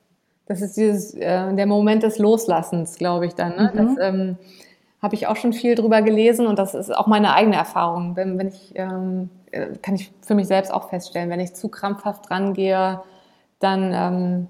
[0.46, 3.56] das ist dieses, äh, der Moment des Loslassens, glaube ich dann.
[3.56, 3.70] Ne?
[3.72, 3.76] Mhm.
[3.76, 4.36] Das ähm,
[5.02, 8.16] habe ich auch schon viel drüber gelesen und das ist auch meine eigene Erfahrung.
[8.16, 11.68] Wenn, wenn ich ähm, äh, kann ich für mich selbst auch feststellen, wenn ich zu
[11.68, 13.02] krampfhaft rangehe,
[13.58, 14.46] dann ähm,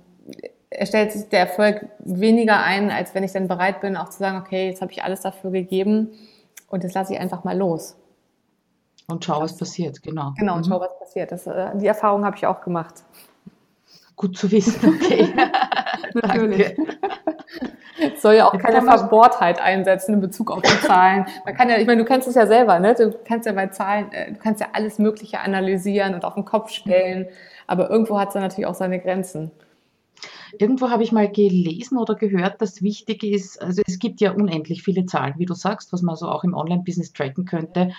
[0.83, 4.39] stellt sich der Erfolg weniger ein, als wenn ich dann bereit bin, auch zu sagen,
[4.39, 6.11] okay, jetzt habe ich alles dafür gegeben
[6.69, 7.97] und jetzt lasse ich einfach mal los.
[9.07, 10.33] Und schau, was passiert, genau.
[10.39, 10.71] Genau, und mhm.
[10.71, 11.31] schau, was passiert.
[11.31, 13.05] Das, äh, die Erfahrung habe ich auch gemacht.
[14.17, 15.35] Gut zu wissen, okay.
[16.15, 16.77] Natürlich.
[18.13, 21.27] Es soll ja auch keine Verbohrtheit einsetzen in Bezug auf die Zahlen.
[21.45, 22.95] Man kann ja, ich meine, du kennst es ja selber, ne?
[22.95, 26.45] Du kannst ja bei Zahlen, äh, du kannst ja alles Mögliche analysieren und auf den
[26.45, 27.27] Kopf stellen,
[27.67, 29.51] aber irgendwo hat es dann natürlich auch seine Grenzen.
[30.59, 34.83] Irgendwo habe ich mal gelesen oder gehört, dass wichtig ist, also es gibt ja unendlich
[34.83, 37.93] viele Zahlen, wie du sagst, was man so auch im Online-Business tracken könnte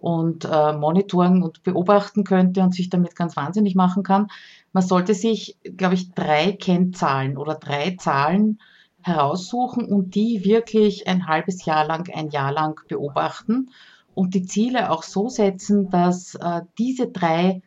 [0.00, 4.28] und äh, monitoren und beobachten könnte und sich damit ganz wahnsinnig machen kann.
[4.72, 8.58] Man sollte sich, glaube ich, drei Kennzahlen oder drei Zahlen
[9.02, 13.70] heraussuchen und die wirklich ein halbes Jahr lang, ein Jahr lang beobachten
[14.14, 17.62] und die Ziele auch so setzen, dass äh, diese drei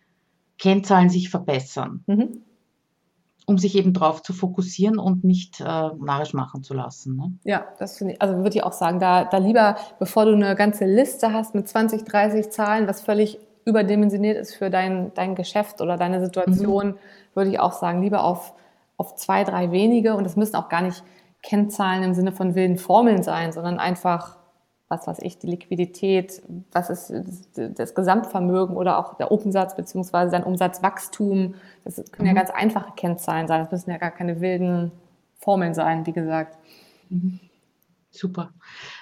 [0.57, 2.41] Kennzahlen sich verbessern, mhm.
[3.45, 7.15] Um sich eben darauf zu fokussieren und nicht äh, narrisch machen zu lassen.
[7.15, 7.33] Ne?
[7.43, 10.55] Ja, das finde ich, also würde ich auch sagen, da, da lieber, bevor du eine
[10.55, 15.81] ganze Liste hast mit 20, 30 Zahlen, was völlig überdimensioniert ist für dein, dein Geschäft
[15.81, 16.95] oder deine Situation, mhm.
[17.33, 18.53] würde ich auch sagen, lieber auf,
[18.97, 21.03] auf zwei, drei wenige und das müssen auch gar nicht
[21.41, 24.37] Kennzahlen im Sinne von wilden Formeln sein, sondern einfach,
[24.87, 27.13] was weiß ich, die Liquidität, was ist
[27.55, 31.55] das Gesamtvermögen oder auch der Umsatz beziehungsweise sein Umsatzwachstum.
[31.83, 32.35] Das können mhm.
[32.35, 33.61] ja ganz einfache Kennzahlen sein.
[33.61, 34.91] Das müssen ja gar keine wilden
[35.39, 36.57] Formeln sein, wie gesagt.
[37.09, 37.39] Mhm.
[38.15, 38.53] Super.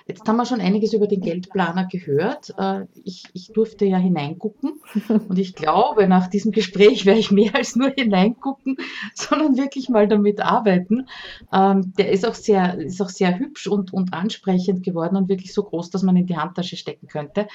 [0.07, 2.53] Jetzt haben wir schon einiges über den Geldplaner gehört.
[2.57, 4.81] Äh, ich, ich durfte ja hineingucken
[5.29, 8.77] und ich glaube, nach diesem Gespräch werde ich mehr als nur hineingucken,
[9.13, 11.07] sondern wirklich mal damit arbeiten.
[11.51, 15.53] Ähm, der ist auch sehr, ist auch sehr hübsch und, und ansprechend geworden und wirklich
[15.53, 17.47] so groß, dass man in die Handtasche stecken könnte.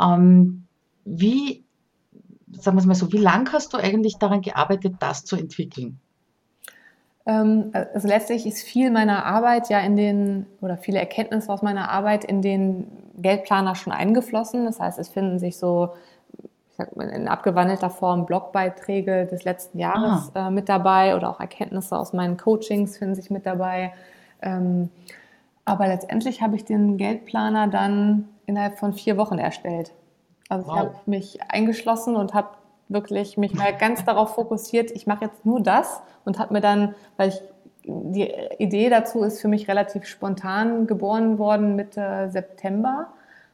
[0.00, 0.66] Ähm,
[1.04, 1.64] wie,
[2.52, 6.00] sagen wir es mal so, wie lang hast du eigentlich daran gearbeitet, das zu entwickeln?
[7.26, 11.90] Ähm, also letztlich ist viel meiner Arbeit ja in den, oder viele Erkenntnisse aus meiner
[11.90, 14.64] Arbeit in den Geldplaner schon eingeflossen.
[14.64, 15.90] Das heißt, es finden sich so,
[16.42, 20.48] ich sag mal, in abgewandelter Form Blogbeiträge des letzten Jahres ah.
[20.48, 23.92] äh, mit dabei oder auch Erkenntnisse aus meinen Coachings finden sich mit dabei.
[24.40, 24.90] Ähm,
[25.64, 29.92] aber letztendlich habe ich den Geldplaner dann innerhalb von vier Wochen erstellt.
[30.48, 30.74] Also wow.
[30.74, 32.48] ich habe mich eingeschlossen und habe
[32.92, 36.94] wirklich mich mal ganz darauf fokussiert, ich mache jetzt nur das und habe mir dann,
[37.16, 37.40] weil ich
[37.84, 43.08] die Idee dazu ist für mich relativ spontan geboren worden Mitte September.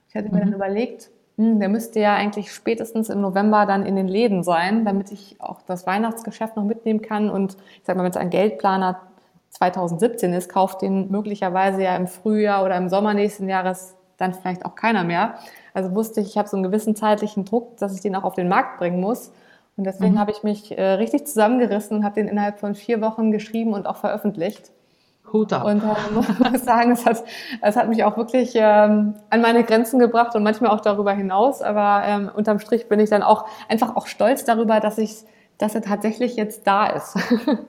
[0.09, 0.41] Ich hatte mir mhm.
[0.41, 4.85] dann überlegt, hm, der müsste ja eigentlich spätestens im November dann in den Läden sein,
[4.85, 7.31] damit ich auch das Weihnachtsgeschäft noch mitnehmen kann.
[7.31, 9.01] Und ich sag mal, wenn es ein Geldplaner
[9.51, 14.67] 2017 ist, kauft den möglicherweise ja im Frühjahr oder im Sommer nächsten Jahres dann vielleicht
[14.67, 15.35] auch keiner mehr.
[15.73, 18.35] Also wusste ich, ich habe so einen gewissen zeitlichen Druck, dass ich den auch auf
[18.35, 19.33] den Markt bringen muss.
[19.77, 20.19] Und deswegen mhm.
[20.19, 23.87] habe ich mich äh, richtig zusammengerissen und habe den innerhalb von vier Wochen geschrieben und
[23.87, 24.73] auch veröffentlicht.
[25.33, 25.65] Hut ab.
[25.65, 27.23] Und äh, muss sagen, es hat,
[27.63, 31.63] es hat mich auch wirklich ähm, an meine Grenzen gebracht und manchmal auch darüber hinaus.
[31.63, 35.25] Aber ähm, unterm Strich bin ich dann auch einfach auch stolz darüber, dass ich
[35.59, 37.17] dass er tatsächlich jetzt da ist.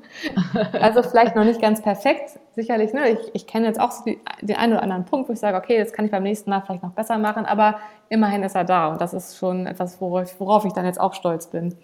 [0.74, 2.94] also vielleicht noch nicht ganz perfekt, sicherlich.
[2.94, 3.10] Ne?
[3.10, 5.58] Ich, ich kenne jetzt auch so die, den einen oder anderen Punkt, wo ich sage,
[5.58, 8.64] okay, das kann ich beim nächsten Mal vielleicht noch besser machen, aber immerhin ist er
[8.64, 11.76] da und das ist schon etwas, worauf, worauf ich dann jetzt auch stolz bin.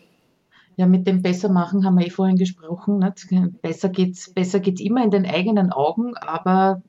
[0.75, 2.99] Ja, mit dem Bessermachen haben wir eh vorhin gesprochen.
[2.99, 3.61] Nicht?
[3.61, 6.81] Besser geht's, besser geht's immer in den eigenen Augen, aber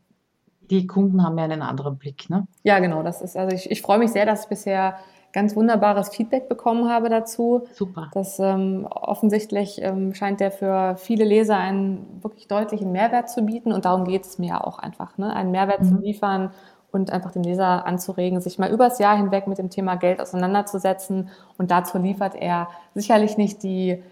[0.71, 2.29] die Kunden haben ja einen anderen Blick.
[2.29, 2.49] Ne?
[2.65, 3.03] Ja, genau.
[3.05, 4.97] Das ist, also ich, ich freue mich sehr, dass bisher
[5.37, 7.67] ganz wunderbares Feedback bekommen habe dazu.
[7.75, 8.09] Super.
[8.15, 13.71] Das ähm, offensichtlich ähm, scheint der für viele Leser einen wirklich deutlichen Mehrwert zu bieten
[13.71, 15.37] und darum geht es mir ja auch einfach, ne?
[15.37, 15.89] einen Mehrwert mhm.
[15.89, 16.51] zu liefern
[16.91, 21.29] und einfach den Leser anzuregen, sich mal übers Jahr hinweg mit dem Thema Geld auseinanderzusetzen.
[21.59, 24.03] Und dazu liefert er sicherlich nicht die,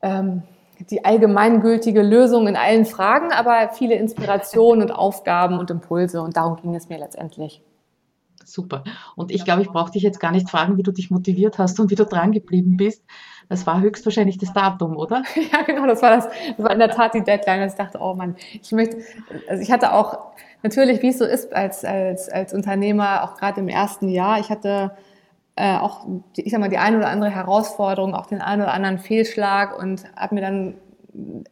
[0.00, 0.42] ähm,
[0.90, 6.22] die allgemeingültige Lösung in allen Fragen, aber viele Inspirationen und Aufgaben und Impulse.
[6.22, 7.60] Und darum ging es mir letztendlich.
[8.44, 8.84] Super.
[9.16, 11.78] Und ich glaube, ich brauche dich jetzt gar nicht fragen, wie du dich motiviert hast
[11.80, 13.04] und wie du dran geblieben bist.
[13.48, 15.22] Das war höchstwahrscheinlich das Datum, oder?
[15.52, 16.28] Ja, genau, das war das.
[16.56, 17.68] Das war in der Tat die Deadline.
[17.68, 18.98] ich dachte, oh Mann, ich möchte,
[19.48, 23.60] also ich hatte auch, natürlich, wie es so ist als, als, als Unternehmer, auch gerade
[23.60, 24.92] im ersten Jahr, ich hatte
[25.56, 28.98] äh, auch, ich sag mal, die eine oder andere Herausforderung, auch den einen oder anderen
[28.98, 30.74] Fehlschlag und habe mir dann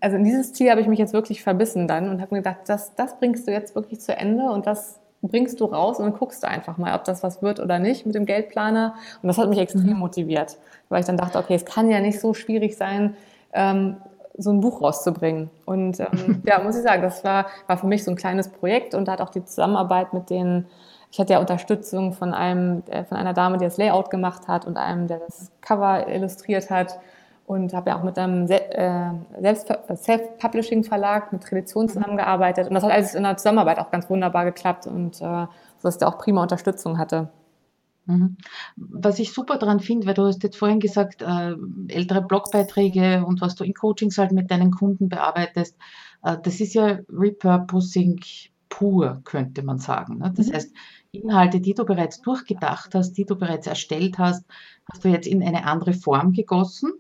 [0.01, 2.61] also in dieses Ziel habe ich mich jetzt wirklich verbissen dann und habe mir gedacht,
[2.67, 6.43] das, das bringst du jetzt wirklich zu Ende und das bringst du raus und guckst
[6.43, 8.95] du einfach mal, ob das was wird oder nicht mit dem Geldplaner.
[9.23, 9.99] Und das hat mich extrem mhm.
[9.99, 10.57] motiviert,
[10.89, 13.17] weil ich dann dachte, okay, es kann ja nicht so schwierig sein,
[13.53, 13.97] ähm,
[14.37, 15.51] so ein Buch rauszubringen.
[15.67, 18.95] Und ähm, ja, muss ich sagen, das war, war für mich so ein kleines Projekt
[18.95, 20.67] und da hat auch die Zusammenarbeit mit den,
[21.11, 24.67] ich hatte ja Unterstützung von einem, äh, von einer Dame, die das Layout gemacht hat
[24.67, 26.99] und einem, der das Cover illustriert hat
[27.51, 29.11] und habe ja auch mit einem äh,
[29.97, 31.89] Self-Publishing-Verlag mit Tradition mhm.
[31.89, 32.69] zusammengearbeitet.
[32.69, 35.47] Und das hat alles in der Zusammenarbeit auch ganz wunderbar geklappt und äh,
[35.79, 37.29] so dass der auch prima Unterstützung hatte.
[38.07, 38.37] Mhm.
[38.77, 41.57] Was ich super daran finde, weil du hast jetzt vorhin gesagt, äh,
[41.89, 45.77] ältere Blogbeiträge und was du in Coachings halt mit deinen Kunden bearbeitest,
[46.23, 48.21] äh, das ist ja Repurposing
[48.69, 50.19] pur, könnte man sagen.
[50.19, 50.33] Ne?
[50.37, 50.53] Das mhm.
[50.53, 50.73] heißt,
[51.11, 54.45] Inhalte, die du bereits durchgedacht hast, die du bereits erstellt hast,
[54.89, 56.93] hast du jetzt in eine andere Form gegossen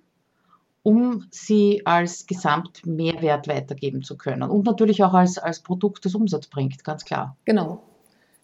[0.83, 6.47] um sie als Gesamtmehrwert weitergeben zu können und natürlich auch als, als Produkt, das Umsatz
[6.47, 7.37] bringt, ganz klar.
[7.45, 7.83] Genau.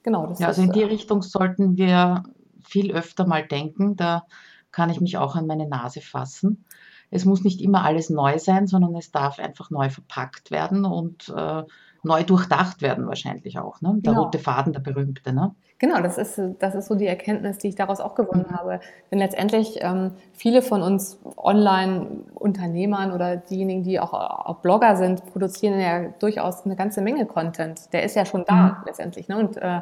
[0.03, 2.25] genau ja, also in die äh, Richtung sollten wir
[2.63, 3.97] viel öfter mal denken.
[3.97, 4.27] Da
[4.71, 6.65] kann ich mich auch an meine Nase fassen.
[7.11, 11.29] Es muss nicht immer alles neu sein, sondern es darf einfach neu verpackt werden und
[11.35, 11.63] äh,
[12.07, 13.81] neu durchdacht werden wahrscheinlich auch.
[13.81, 13.95] Ne?
[13.97, 14.25] Der genau.
[14.25, 15.33] rote Faden, der berühmmte.
[15.33, 15.55] Ne?
[15.79, 18.57] Genau, das ist, das ist so die Erkenntnis, die ich daraus auch gewonnen mhm.
[18.57, 18.81] habe.
[19.11, 25.79] Denn letztendlich ähm, viele von uns Online-Unternehmern oder diejenigen, die auch, auch Blogger sind, produzieren
[25.79, 27.93] ja durchaus eine ganze Menge Content.
[27.93, 28.77] Der ist ja schon da mhm.
[28.87, 29.29] letztendlich.
[29.29, 29.39] Ne?
[29.39, 29.81] Und äh,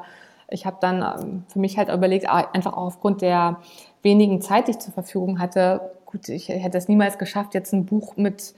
[0.49, 3.59] ich habe dann ähm, für mich halt überlegt, ah, einfach auch aufgrund der
[4.03, 7.87] wenigen Zeit, die ich zur Verfügung hatte, gut, ich hätte es niemals geschafft, jetzt ein
[7.87, 8.55] Buch mit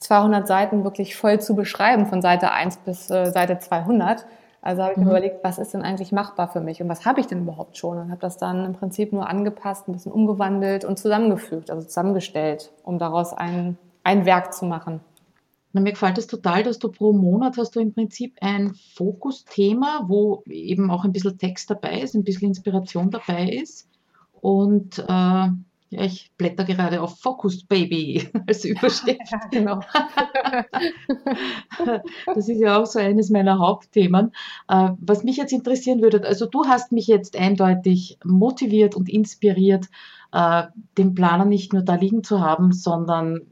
[0.00, 4.26] 200 Seiten wirklich voll zu beschreiben, von Seite 1 bis äh, Seite 200.
[4.60, 5.04] Also habe ich mhm.
[5.04, 7.76] mir überlegt, was ist denn eigentlich machbar für mich und was habe ich denn überhaupt
[7.76, 11.86] schon und habe das dann im Prinzip nur angepasst, ein bisschen umgewandelt und zusammengefügt, also
[11.86, 15.00] zusammengestellt, um daraus ein, ein Werk zu machen.
[15.72, 20.04] Na, mir gefällt es total, dass du pro Monat hast du im Prinzip ein Fokusthema,
[20.08, 23.86] wo eben auch ein bisschen Text dabei ist, ein bisschen Inspiration dabei ist
[24.40, 25.48] und äh,
[25.90, 29.30] ja, ich blätter gerade auf Focus Baby als Überschrift.
[29.30, 29.80] Ja, genau.
[32.26, 34.32] das ist ja auch so eines meiner Hauptthemen.
[34.68, 39.86] Äh, was mich jetzt interessieren würde, also du hast mich jetzt eindeutig motiviert und inspiriert,
[40.32, 40.64] äh,
[40.98, 43.42] den Planer nicht nur da liegen zu haben, sondern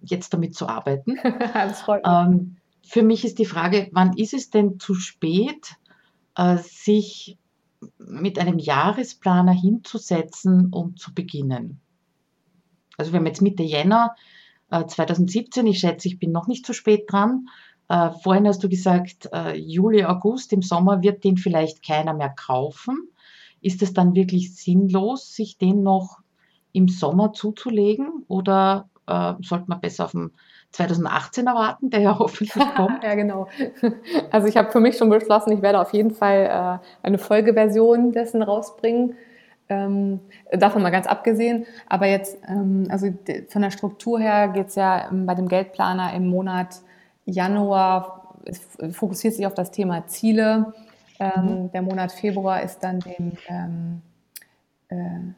[0.00, 1.18] jetzt damit zu arbeiten.
[1.52, 2.12] das freut mich.
[2.12, 5.74] Ähm, für mich ist die Frage, wann ist es denn zu spät,
[6.34, 7.36] äh, sich
[7.98, 11.80] mit einem Jahresplaner hinzusetzen und zu beginnen.
[12.96, 14.14] Also wir haben jetzt Mitte Jänner
[14.70, 17.46] äh, 2017, ich schätze, ich bin noch nicht zu spät dran.
[17.88, 22.30] Äh, vorhin hast du gesagt, äh, Juli, August, im Sommer wird den vielleicht keiner mehr
[22.30, 23.08] kaufen.
[23.60, 26.18] Ist es dann wirklich sinnlos, sich den noch
[26.72, 30.32] im Sommer zuzulegen oder äh, sollte man besser auf den
[30.72, 33.02] 2018 erwarten, der ja hoffentlich kommt.
[33.02, 33.48] ja, genau.
[34.30, 38.12] Also ich habe für mich schon beschlossen, ich werde auf jeden Fall äh, eine Folgeversion
[38.12, 39.16] dessen rausbringen.
[39.70, 41.66] Ähm, davon mal ganz abgesehen.
[41.86, 43.12] Aber jetzt, ähm, also
[43.48, 46.80] von der Struktur her geht es ja ähm, bei dem Geldplaner im Monat
[47.26, 48.60] Januar, es
[48.92, 50.72] fokussiert sich auf das Thema Ziele.
[51.20, 51.72] Ähm, mhm.
[51.72, 54.02] Der Monat Februar ist dann dem ähm,
[54.88, 55.34] äh,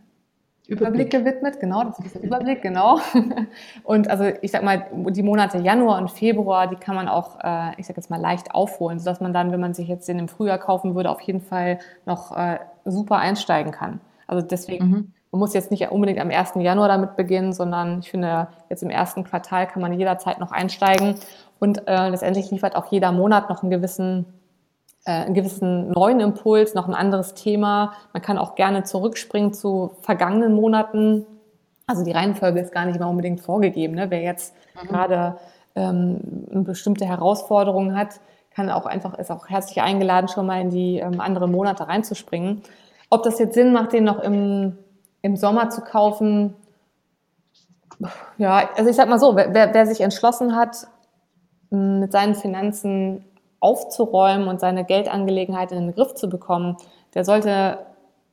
[0.68, 1.10] Überblick.
[1.10, 3.00] gewidmet, genau, das ist der Überblick, genau.
[3.82, 7.72] Und also ich sag mal, die Monate Januar und Februar, die kann man auch, äh,
[7.76, 10.28] ich sag jetzt mal, leicht aufholen, sodass man dann, wenn man sich jetzt den im
[10.28, 14.00] Frühjahr kaufen würde, auf jeden Fall noch äh, super einsteigen kann.
[14.28, 15.12] Also deswegen, mhm.
[15.32, 16.52] man muss jetzt nicht unbedingt am 1.
[16.56, 21.16] Januar damit beginnen, sondern ich finde, jetzt im ersten Quartal kann man jederzeit noch einsteigen.
[21.58, 24.24] Und äh, letztendlich liefert auch jeder Monat noch einen gewissen
[25.04, 27.94] einen gewissen neuen Impuls, noch ein anderes Thema.
[28.12, 31.26] Man kann auch gerne zurückspringen zu vergangenen Monaten.
[31.86, 33.94] Also die Reihenfolge ist gar nicht mal unbedingt vorgegeben.
[33.94, 34.10] Ne?
[34.10, 34.88] Wer jetzt mhm.
[34.88, 35.36] gerade
[35.74, 38.20] ähm, eine bestimmte Herausforderung hat,
[38.54, 42.62] kann auch einfach, ist auch herzlich eingeladen, schon mal in die ähm, anderen Monate reinzuspringen.
[43.08, 44.76] Ob das jetzt Sinn macht, den noch im,
[45.22, 46.54] im Sommer zu kaufen,
[48.38, 50.86] ja, also ich sag mal so, wer, wer sich entschlossen hat,
[51.70, 53.24] mit seinen Finanzen
[53.60, 56.76] aufzuräumen und seine Geldangelegenheit in den Griff zu bekommen,
[57.14, 57.78] der sollte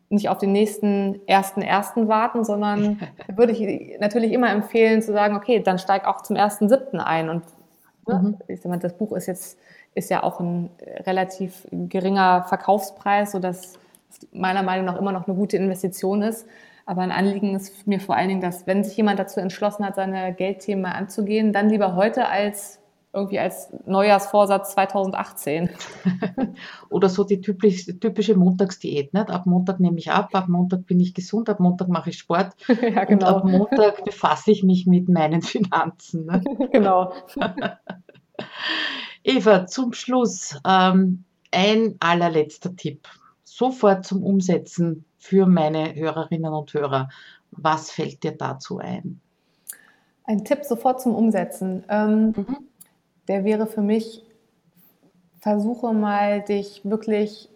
[0.10, 3.00] nicht auf den nächsten ersten ersten warten, sondern
[3.36, 7.30] würde ich natürlich immer empfehlen zu sagen, okay, dann steig auch zum ersten siebten ein.
[7.30, 7.44] Und
[8.08, 8.38] ne, mhm.
[8.48, 9.58] ich sag mal, das Buch ist jetzt
[9.98, 10.70] ist ja auch ein
[11.08, 13.74] relativ geringer Verkaufspreis, sodass
[14.32, 16.46] meiner Meinung nach immer noch eine gute Investition ist.
[16.86, 19.96] Aber ein Anliegen ist mir vor allen Dingen, dass wenn sich jemand dazu entschlossen hat,
[19.96, 22.80] seine Geldthemen mal anzugehen, dann lieber heute als
[23.14, 25.70] irgendwie als Neujahrsvorsatz 2018.
[26.90, 29.14] Oder so die typisch, typische Montagsdiät.
[29.14, 29.30] Nicht?
[29.30, 32.54] Ab Montag nehme ich ab, ab Montag bin ich gesund, ab Montag mache ich Sport
[32.68, 33.28] ja, genau.
[33.28, 36.26] und ab Montag befasse ich mich mit meinen Finanzen.
[36.26, 36.44] Ne?
[36.72, 37.14] genau.
[39.24, 43.08] Eva, zum Schluss ähm, ein allerletzter Tipp
[43.44, 47.10] sofort zum Umsetzen für meine Hörerinnen und Hörer.
[47.52, 49.20] Was fällt dir dazu ein?
[50.26, 51.84] Ein Tipp sofort zum Umsetzen.
[51.90, 52.58] Ähm, mhm.
[53.28, 54.24] Der wäre für mich,
[55.40, 57.50] versuche mal dich wirklich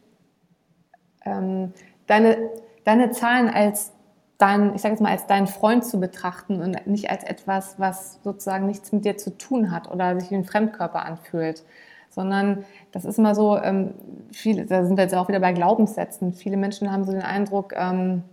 [1.25, 1.73] ähm,
[2.07, 2.37] deine,
[2.83, 3.91] deine Zahlen als
[4.37, 8.19] dein, ich sage jetzt mal, als deinen Freund zu betrachten und nicht als etwas, was
[8.23, 11.63] sozusagen nichts mit dir zu tun hat oder sich wie ein Fremdkörper anfühlt
[12.11, 13.93] sondern das ist immer so, ähm,
[14.31, 16.33] viele, da sind wir jetzt auch wieder bei Glaubenssätzen.
[16.33, 18.23] Viele Menschen haben so den Eindruck, ähm,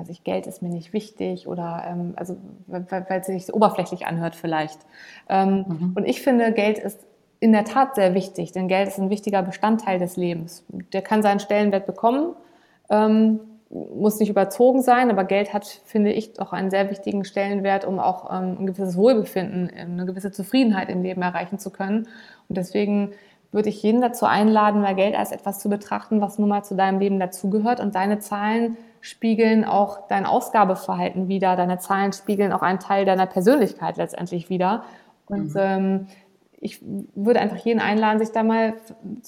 [0.00, 2.36] weiß ich, Geld ist mir nicht wichtig oder ähm, also
[2.66, 4.80] weil, weil es sich oberflächlich anhört vielleicht.
[5.28, 5.92] Ähm, mhm.
[5.94, 7.06] Und ich finde, Geld ist
[7.38, 10.64] in der Tat sehr wichtig, denn Geld ist ein wichtiger Bestandteil des Lebens.
[10.92, 12.34] Der kann seinen Stellenwert bekommen,
[12.90, 17.84] ähm, muss nicht überzogen sein, aber Geld hat, finde ich, auch einen sehr wichtigen Stellenwert,
[17.84, 22.08] um auch ähm, ein gewisses Wohlbefinden, eine gewisse Zufriedenheit im Leben erreichen zu können.
[22.48, 23.12] Und deswegen
[23.52, 26.74] würde ich jeden dazu einladen, mal Geld als etwas zu betrachten, was nun mal zu
[26.74, 27.80] deinem Leben dazugehört.
[27.80, 31.56] Und deine Zahlen spiegeln auch dein Ausgabeverhalten wieder.
[31.56, 34.84] Deine Zahlen spiegeln auch einen Teil deiner Persönlichkeit letztendlich wieder.
[35.26, 35.60] Und mhm.
[35.60, 36.06] ähm,
[36.60, 38.74] ich würde einfach jeden einladen, sich da mal,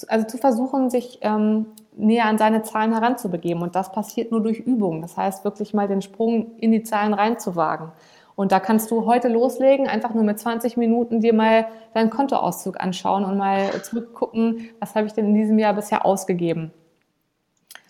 [0.08, 3.62] also zu versuchen, sich ähm, näher an seine Zahlen heranzubegeben.
[3.62, 5.00] Und das passiert nur durch Übung.
[5.00, 7.92] Das heißt, wirklich mal den Sprung in die Zahlen reinzuwagen.
[8.34, 12.80] Und da kannst du heute loslegen, einfach nur mit 20 Minuten dir mal deinen Kontoauszug
[12.80, 16.72] anschauen und mal zurückgucken, was habe ich denn in diesem Jahr bisher ausgegeben.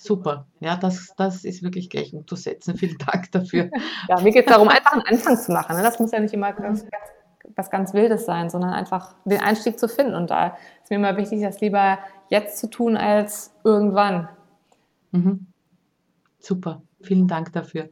[0.05, 2.77] Super, ja, das, das ist wirklich gleich umzusetzen.
[2.77, 3.71] Vielen Dank dafür.
[4.09, 5.77] ja, mir geht es darum, einfach einen Anfang zu machen.
[5.77, 5.83] Ne?
[5.85, 6.85] Das muss ja nicht immer ganz,
[7.55, 10.17] was ganz Wildes sein, sondern einfach den Einstieg zu finden.
[10.17, 14.29] Und da ist mir immer wichtig, das lieber jetzt zu tun als irgendwann.
[15.13, 15.47] Mhm.
[16.41, 17.91] Super, vielen Dank dafür.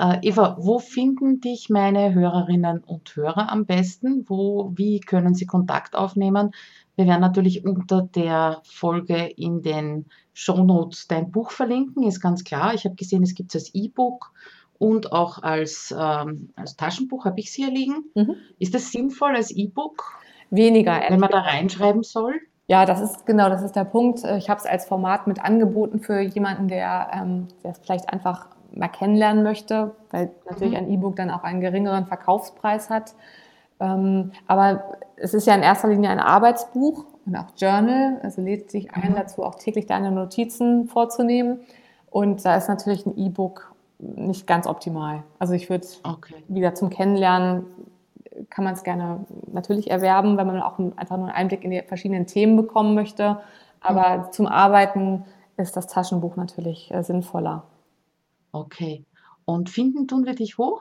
[0.00, 4.24] Äh, Eva, wo finden dich meine Hörerinnen und Hörer am besten?
[4.28, 6.50] Wo, wie können sie Kontakt aufnehmen?
[6.96, 12.74] Wir werden natürlich unter der Folge in den Shownotes dein Buch verlinken, ist ganz klar.
[12.74, 14.32] Ich habe gesehen, es gibt es als E-Book
[14.78, 18.04] und auch als, ähm, als Taschenbuch habe ich es hier liegen.
[18.14, 18.36] Mhm.
[18.58, 20.04] Ist das sinnvoll als E-Book?
[20.50, 21.00] Weniger.
[21.08, 22.34] Wenn man da reinschreiben soll?
[22.66, 24.24] Ja, das ist genau, das ist der Punkt.
[24.24, 28.48] Ich habe es als Format mit angeboten für jemanden, der, ähm, der es vielleicht einfach
[28.72, 30.86] mal kennenlernen möchte, weil natürlich mhm.
[30.86, 33.14] ein E-Book dann auch einen geringeren Verkaufspreis hat.
[33.80, 38.70] Ähm, aber es ist ja in erster Linie ein Arbeitsbuch und auch Journal, also lädt
[38.70, 39.16] sich ein mhm.
[39.16, 41.60] dazu, auch täglich deine Notizen vorzunehmen.
[42.10, 45.22] Und da ist natürlich ein E-Book nicht ganz optimal.
[45.38, 46.34] Also ich würde okay.
[46.48, 47.64] wieder zum Kennenlernen
[48.50, 51.82] kann man es gerne natürlich erwerben, wenn man auch einfach nur einen Einblick in die
[51.82, 53.40] verschiedenen Themen bekommen möchte.
[53.80, 54.32] Aber mhm.
[54.32, 55.24] zum Arbeiten
[55.56, 57.64] ist das Taschenbuch natürlich äh, sinnvoller.
[58.52, 59.04] Okay.
[59.44, 60.80] Und finden tun wir dich wo?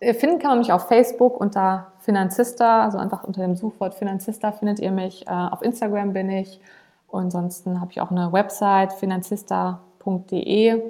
[0.00, 4.52] Äh, finden kann man mich auf Facebook unter Finanzista, also einfach unter dem Suchwort Finanzista
[4.52, 5.26] findet ihr mich.
[5.26, 6.60] Äh, auf Instagram bin ich.
[7.08, 10.82] Und ansonsten habe ich auch eine Website finanzista.de.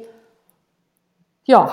[1.45, 1.73] ja,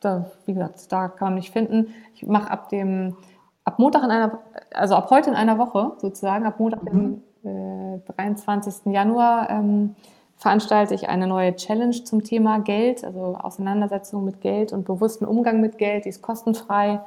[0.00, 1.92] da, wie gesagt, da kann man mich finden.
[2.14, 3.16] Ich mache ab dem,
[3.64, 4.38] ab Montag in einer,
[4.72, 7.22] also ab heute in einer Woche sozusagen, ab Montag, mhm.
[7.44, 8.92] dem äh, 23.
[8.92, 9.96] Januar, ähm,
[10.38, 15.60] veranstalte ich eine neue Challenge zum Thema Geld, also Auseinandersetzung mit Geld und bewussten Umgang
[15.60, 16.04] mit Geld.
[16.04, 17.00] Die ist kostenfrei.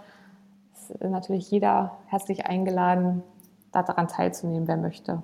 [0.73, 3.23] Ist natürlich jeder herzlich eingeladen,
[3.71, 5.23] daran teilzunehmen, wer möchte.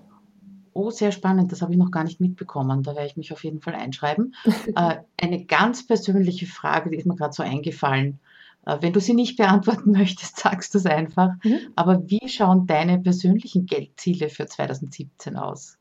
[0.74, 1.52] Oh, sehr spannend.
[1.52, 2.84] Das habe ich noch gar nicht mitbekommen.
[2.84, 4.36] Da werde ich mich auf jeden Fall einschreiben.
[4.76, 8.20] äh, eine ganz persönliche Frage, die ist mir gerade so eingefallen.
[8.66, 11.32] Äh, wenn du sie nicht beantworten möchtest, sagst du es einfach.
[11.44, 11.60] Mhm.
[11.76, 15.78] Aber wie schauen deine persönlichen Geldziele für 2017 aus?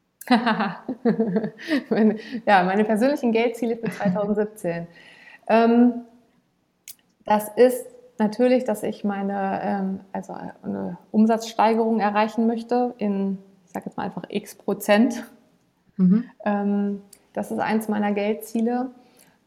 [1.88, 2.16] Meine,
[2.46, 4.86] ja, meine persönlichen Geldziele für 2017.
[5.48, 5.92] ähm,
[7.24, 7.86] das ist
[8.18, 14.04] natürlich, dass ich meine ähm, also eine Umsatzsteigerung erreichen möchte in, ich sage jetzt mal
[14.04, 15.24] einfach x Prozent.
[15.96, 16.24] Mhm.
[16.44, 17.02] Ähm,
[17.32, 18.90] das ist eins meiner Geldziele.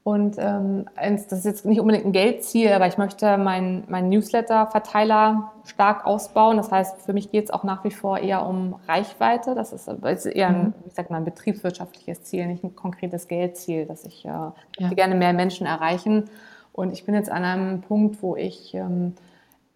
[0.04, 5.52] Und ähm, das ist jetzt nicht unbedingt ein Geldziel, aber ich möchte meinen mein Newsletter-Verteiler
[5.66, 6.58] stark ausbauen.
[6.58, 9.56] Das heißt, für mich geht es auch nach wie vor eher um Reichweite.
[9.56, 10.74] Das ist, ist eher ein, mhm.
[10.88, 14.89] ich sag mal, ein betriebswirtschaftliches Ziel, nicht ein konkretes Geldziel, dass ich äh, ja.
[14.95, 16.26] gerne mehr Menschen erreichen.
[16.72, 19.14] Und ich bin jetzt an einem Punkt, wo ich ähm,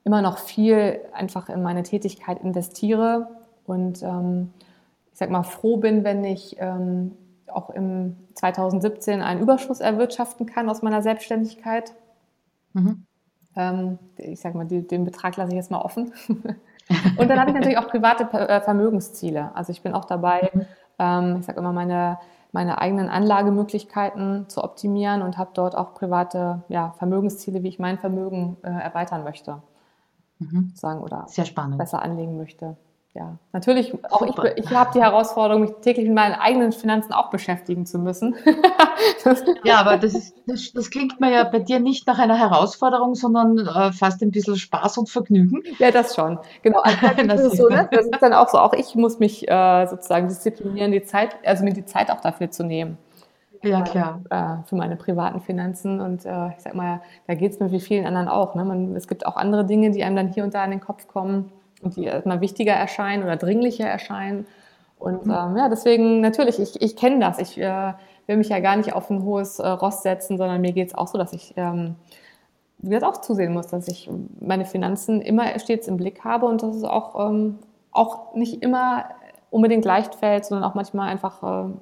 [0.03, 3.27] immer noch viel einfach in meine Tätigkeit investiere
[3.65, 4.51] und ähm,
[5.11, 7.11] ich sag mal froh bin, wenn ich ähm,
[7.55, 11.93] auch im 2017 einen Überschuss erwirtschaften kann aus meiner Selbstständigkeit.
[12.73, 13.05] Mhm.
[13.55, 16.13] Ähm, ich sage mal, die, den Betrag lasse ich jetzt mal offen.
[16.27, 19.55] und dann habe ich natürlich auch private äh, Vermögensziele.
[19.55, 20.65] Also ich bin auch dabei, mhm.
[20.99, 22.19] ähm, ich sage immer, meine,
[22.51, 27.99] meine eigenen Anlagemöglichkeiten zu optimieren und habe dort auch private ja, Vermögensziele, wie ich mein
[27.99, 29.61] Vermögen äh, erweitern möchte.
[30.39, 30.71] Mhm.
[30.75, 31.77] Sagen, oder Sehr spannend.
[31.77, 32.75] besser anlegen möchte
[33.15, 34.57] ja, natürlich, auch Super.
[34.57, 38.35] ich, ich habe die Herausforderung, mich täglich mit meinen eigenen Finanzen auch beschäftigen zu müssen.
[39.63, 43.13] ja, aber das, ist, das, das, klingt mir ja bei dir nicht nach einer Herausforderung,
[43.13, 45.61] sondern äh, fast ein bisschen Spaß und Vergnügen.
[45.77, 46.39] Ja, das schon.
[46.63, 46.81] Genau.
[47.03, 47.87] Also, das, ist so, ne?
[47.91, 51.63] das ist dann auch so, auch ich muss mich äh, sozusagen disziplinieren, die Zeit, also
[51.63, 52.97] mir die Zeit auch dafür zu nehmen.
[53.61, 54.21] Ja, klar.
[54.29, 56.01] Äh, für meine privaten Finanzen.
[56.01, 58.55] Und äh, ich sag mal, da geht es mir wie vielen anderen auch.
[58.55, 58.65] Ne?
[58.65, 61.07] Man, es gibt auch andere Dinge, die einem dann hier und da in den Kopf
[61.07, 61.51] kommen
[61.83, 64.45] und die erstmal wichtiger erscheinen oder dringlicher erscheinen.
[64.97, 65.31] Und mhm.
[65.31, 67.39] ähm, ja, deswegen natürlich, ich, ich kenne das.
[67.39, 67.93] Ich äh,
[68.27, 70.95] will mich ja gar nicht auf ein hohes äh, Ross setzen, sondern mir geht es
[70.95, 71.95] auch so, dass ich ähm,
[72.83, 74.09] wie gesagt, auch zusehen muss, dass ich
[74.39, 77.59] meine Finanzen immer stets im Blick habe und dass es auch, ähm,
[77.91, 79.05] auch nicht immer
[79.49, 81.73] unbedingt leicht fällt, sondern auch manchmal einfach äh,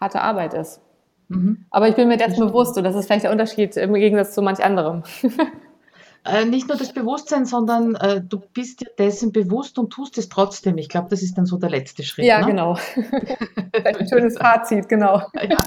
[0.00, 0.80] harte Arbeit ist.
[1.28, 1.66] Mhm.
[1.70, 4.42] Aber ich bin mir dessen bewusst und das ist vielleicht der Unterschied im Gegensatz zu
[4.42, 5.04] manch anderem.
[6.24, 10.28] Äh, nicht nur das Bewusstsein, sondern äh, du bist dir dessen bewusst und tust es
[10.28, 10.76] trotzdem.
[10.76, 12.26] Ich glaube, das ist dann so der letzte Schritt.
[12.26, 12.46] Ja, ne?
[12.46, 12.76] genau.
[13.84, 15.22] Ein schönes Fazit, genau.
[15.34, 15.58] Ja,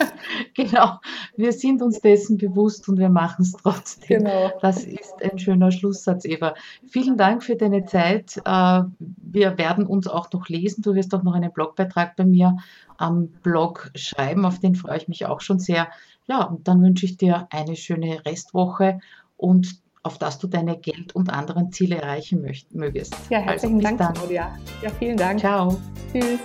[0.53, 0.99] genau.
[1.35, 4.19] Wir sind uns dessen bewusst und wir machen es trotzdem.
[4.19, 4.51] Genau.
[4.61, 6.53] Das ist ein schöner Schlusssatz, Eva.
[6.87, 8.37] Vielen Dank für deine Zeit.
[8.45, 10.83] Äh, wir werden uns auch noch lesen.
[10.83, 12.57] Du wirst auch noch einen Blogbeitrag bei mir
[12.97, 15.87] am Blog schreiben, auf den freue ich mich auch schon sehr.
[16.27, 18.99] Ja, und dann wünsche ich dir eine schöne Restwoche
[19.35, 22.41] und auf das du deine Geld- und anderen Ziele erreichen
[22.71, 23.15] möchtest.
[23.29, 24.57] Ja, herzlichen also, Dank, Claudia.
[24.81, 25.39] Ja, vielen Dank.
[25.39, 25.79] Ciao.
[26.11, 26.39] Tschüss.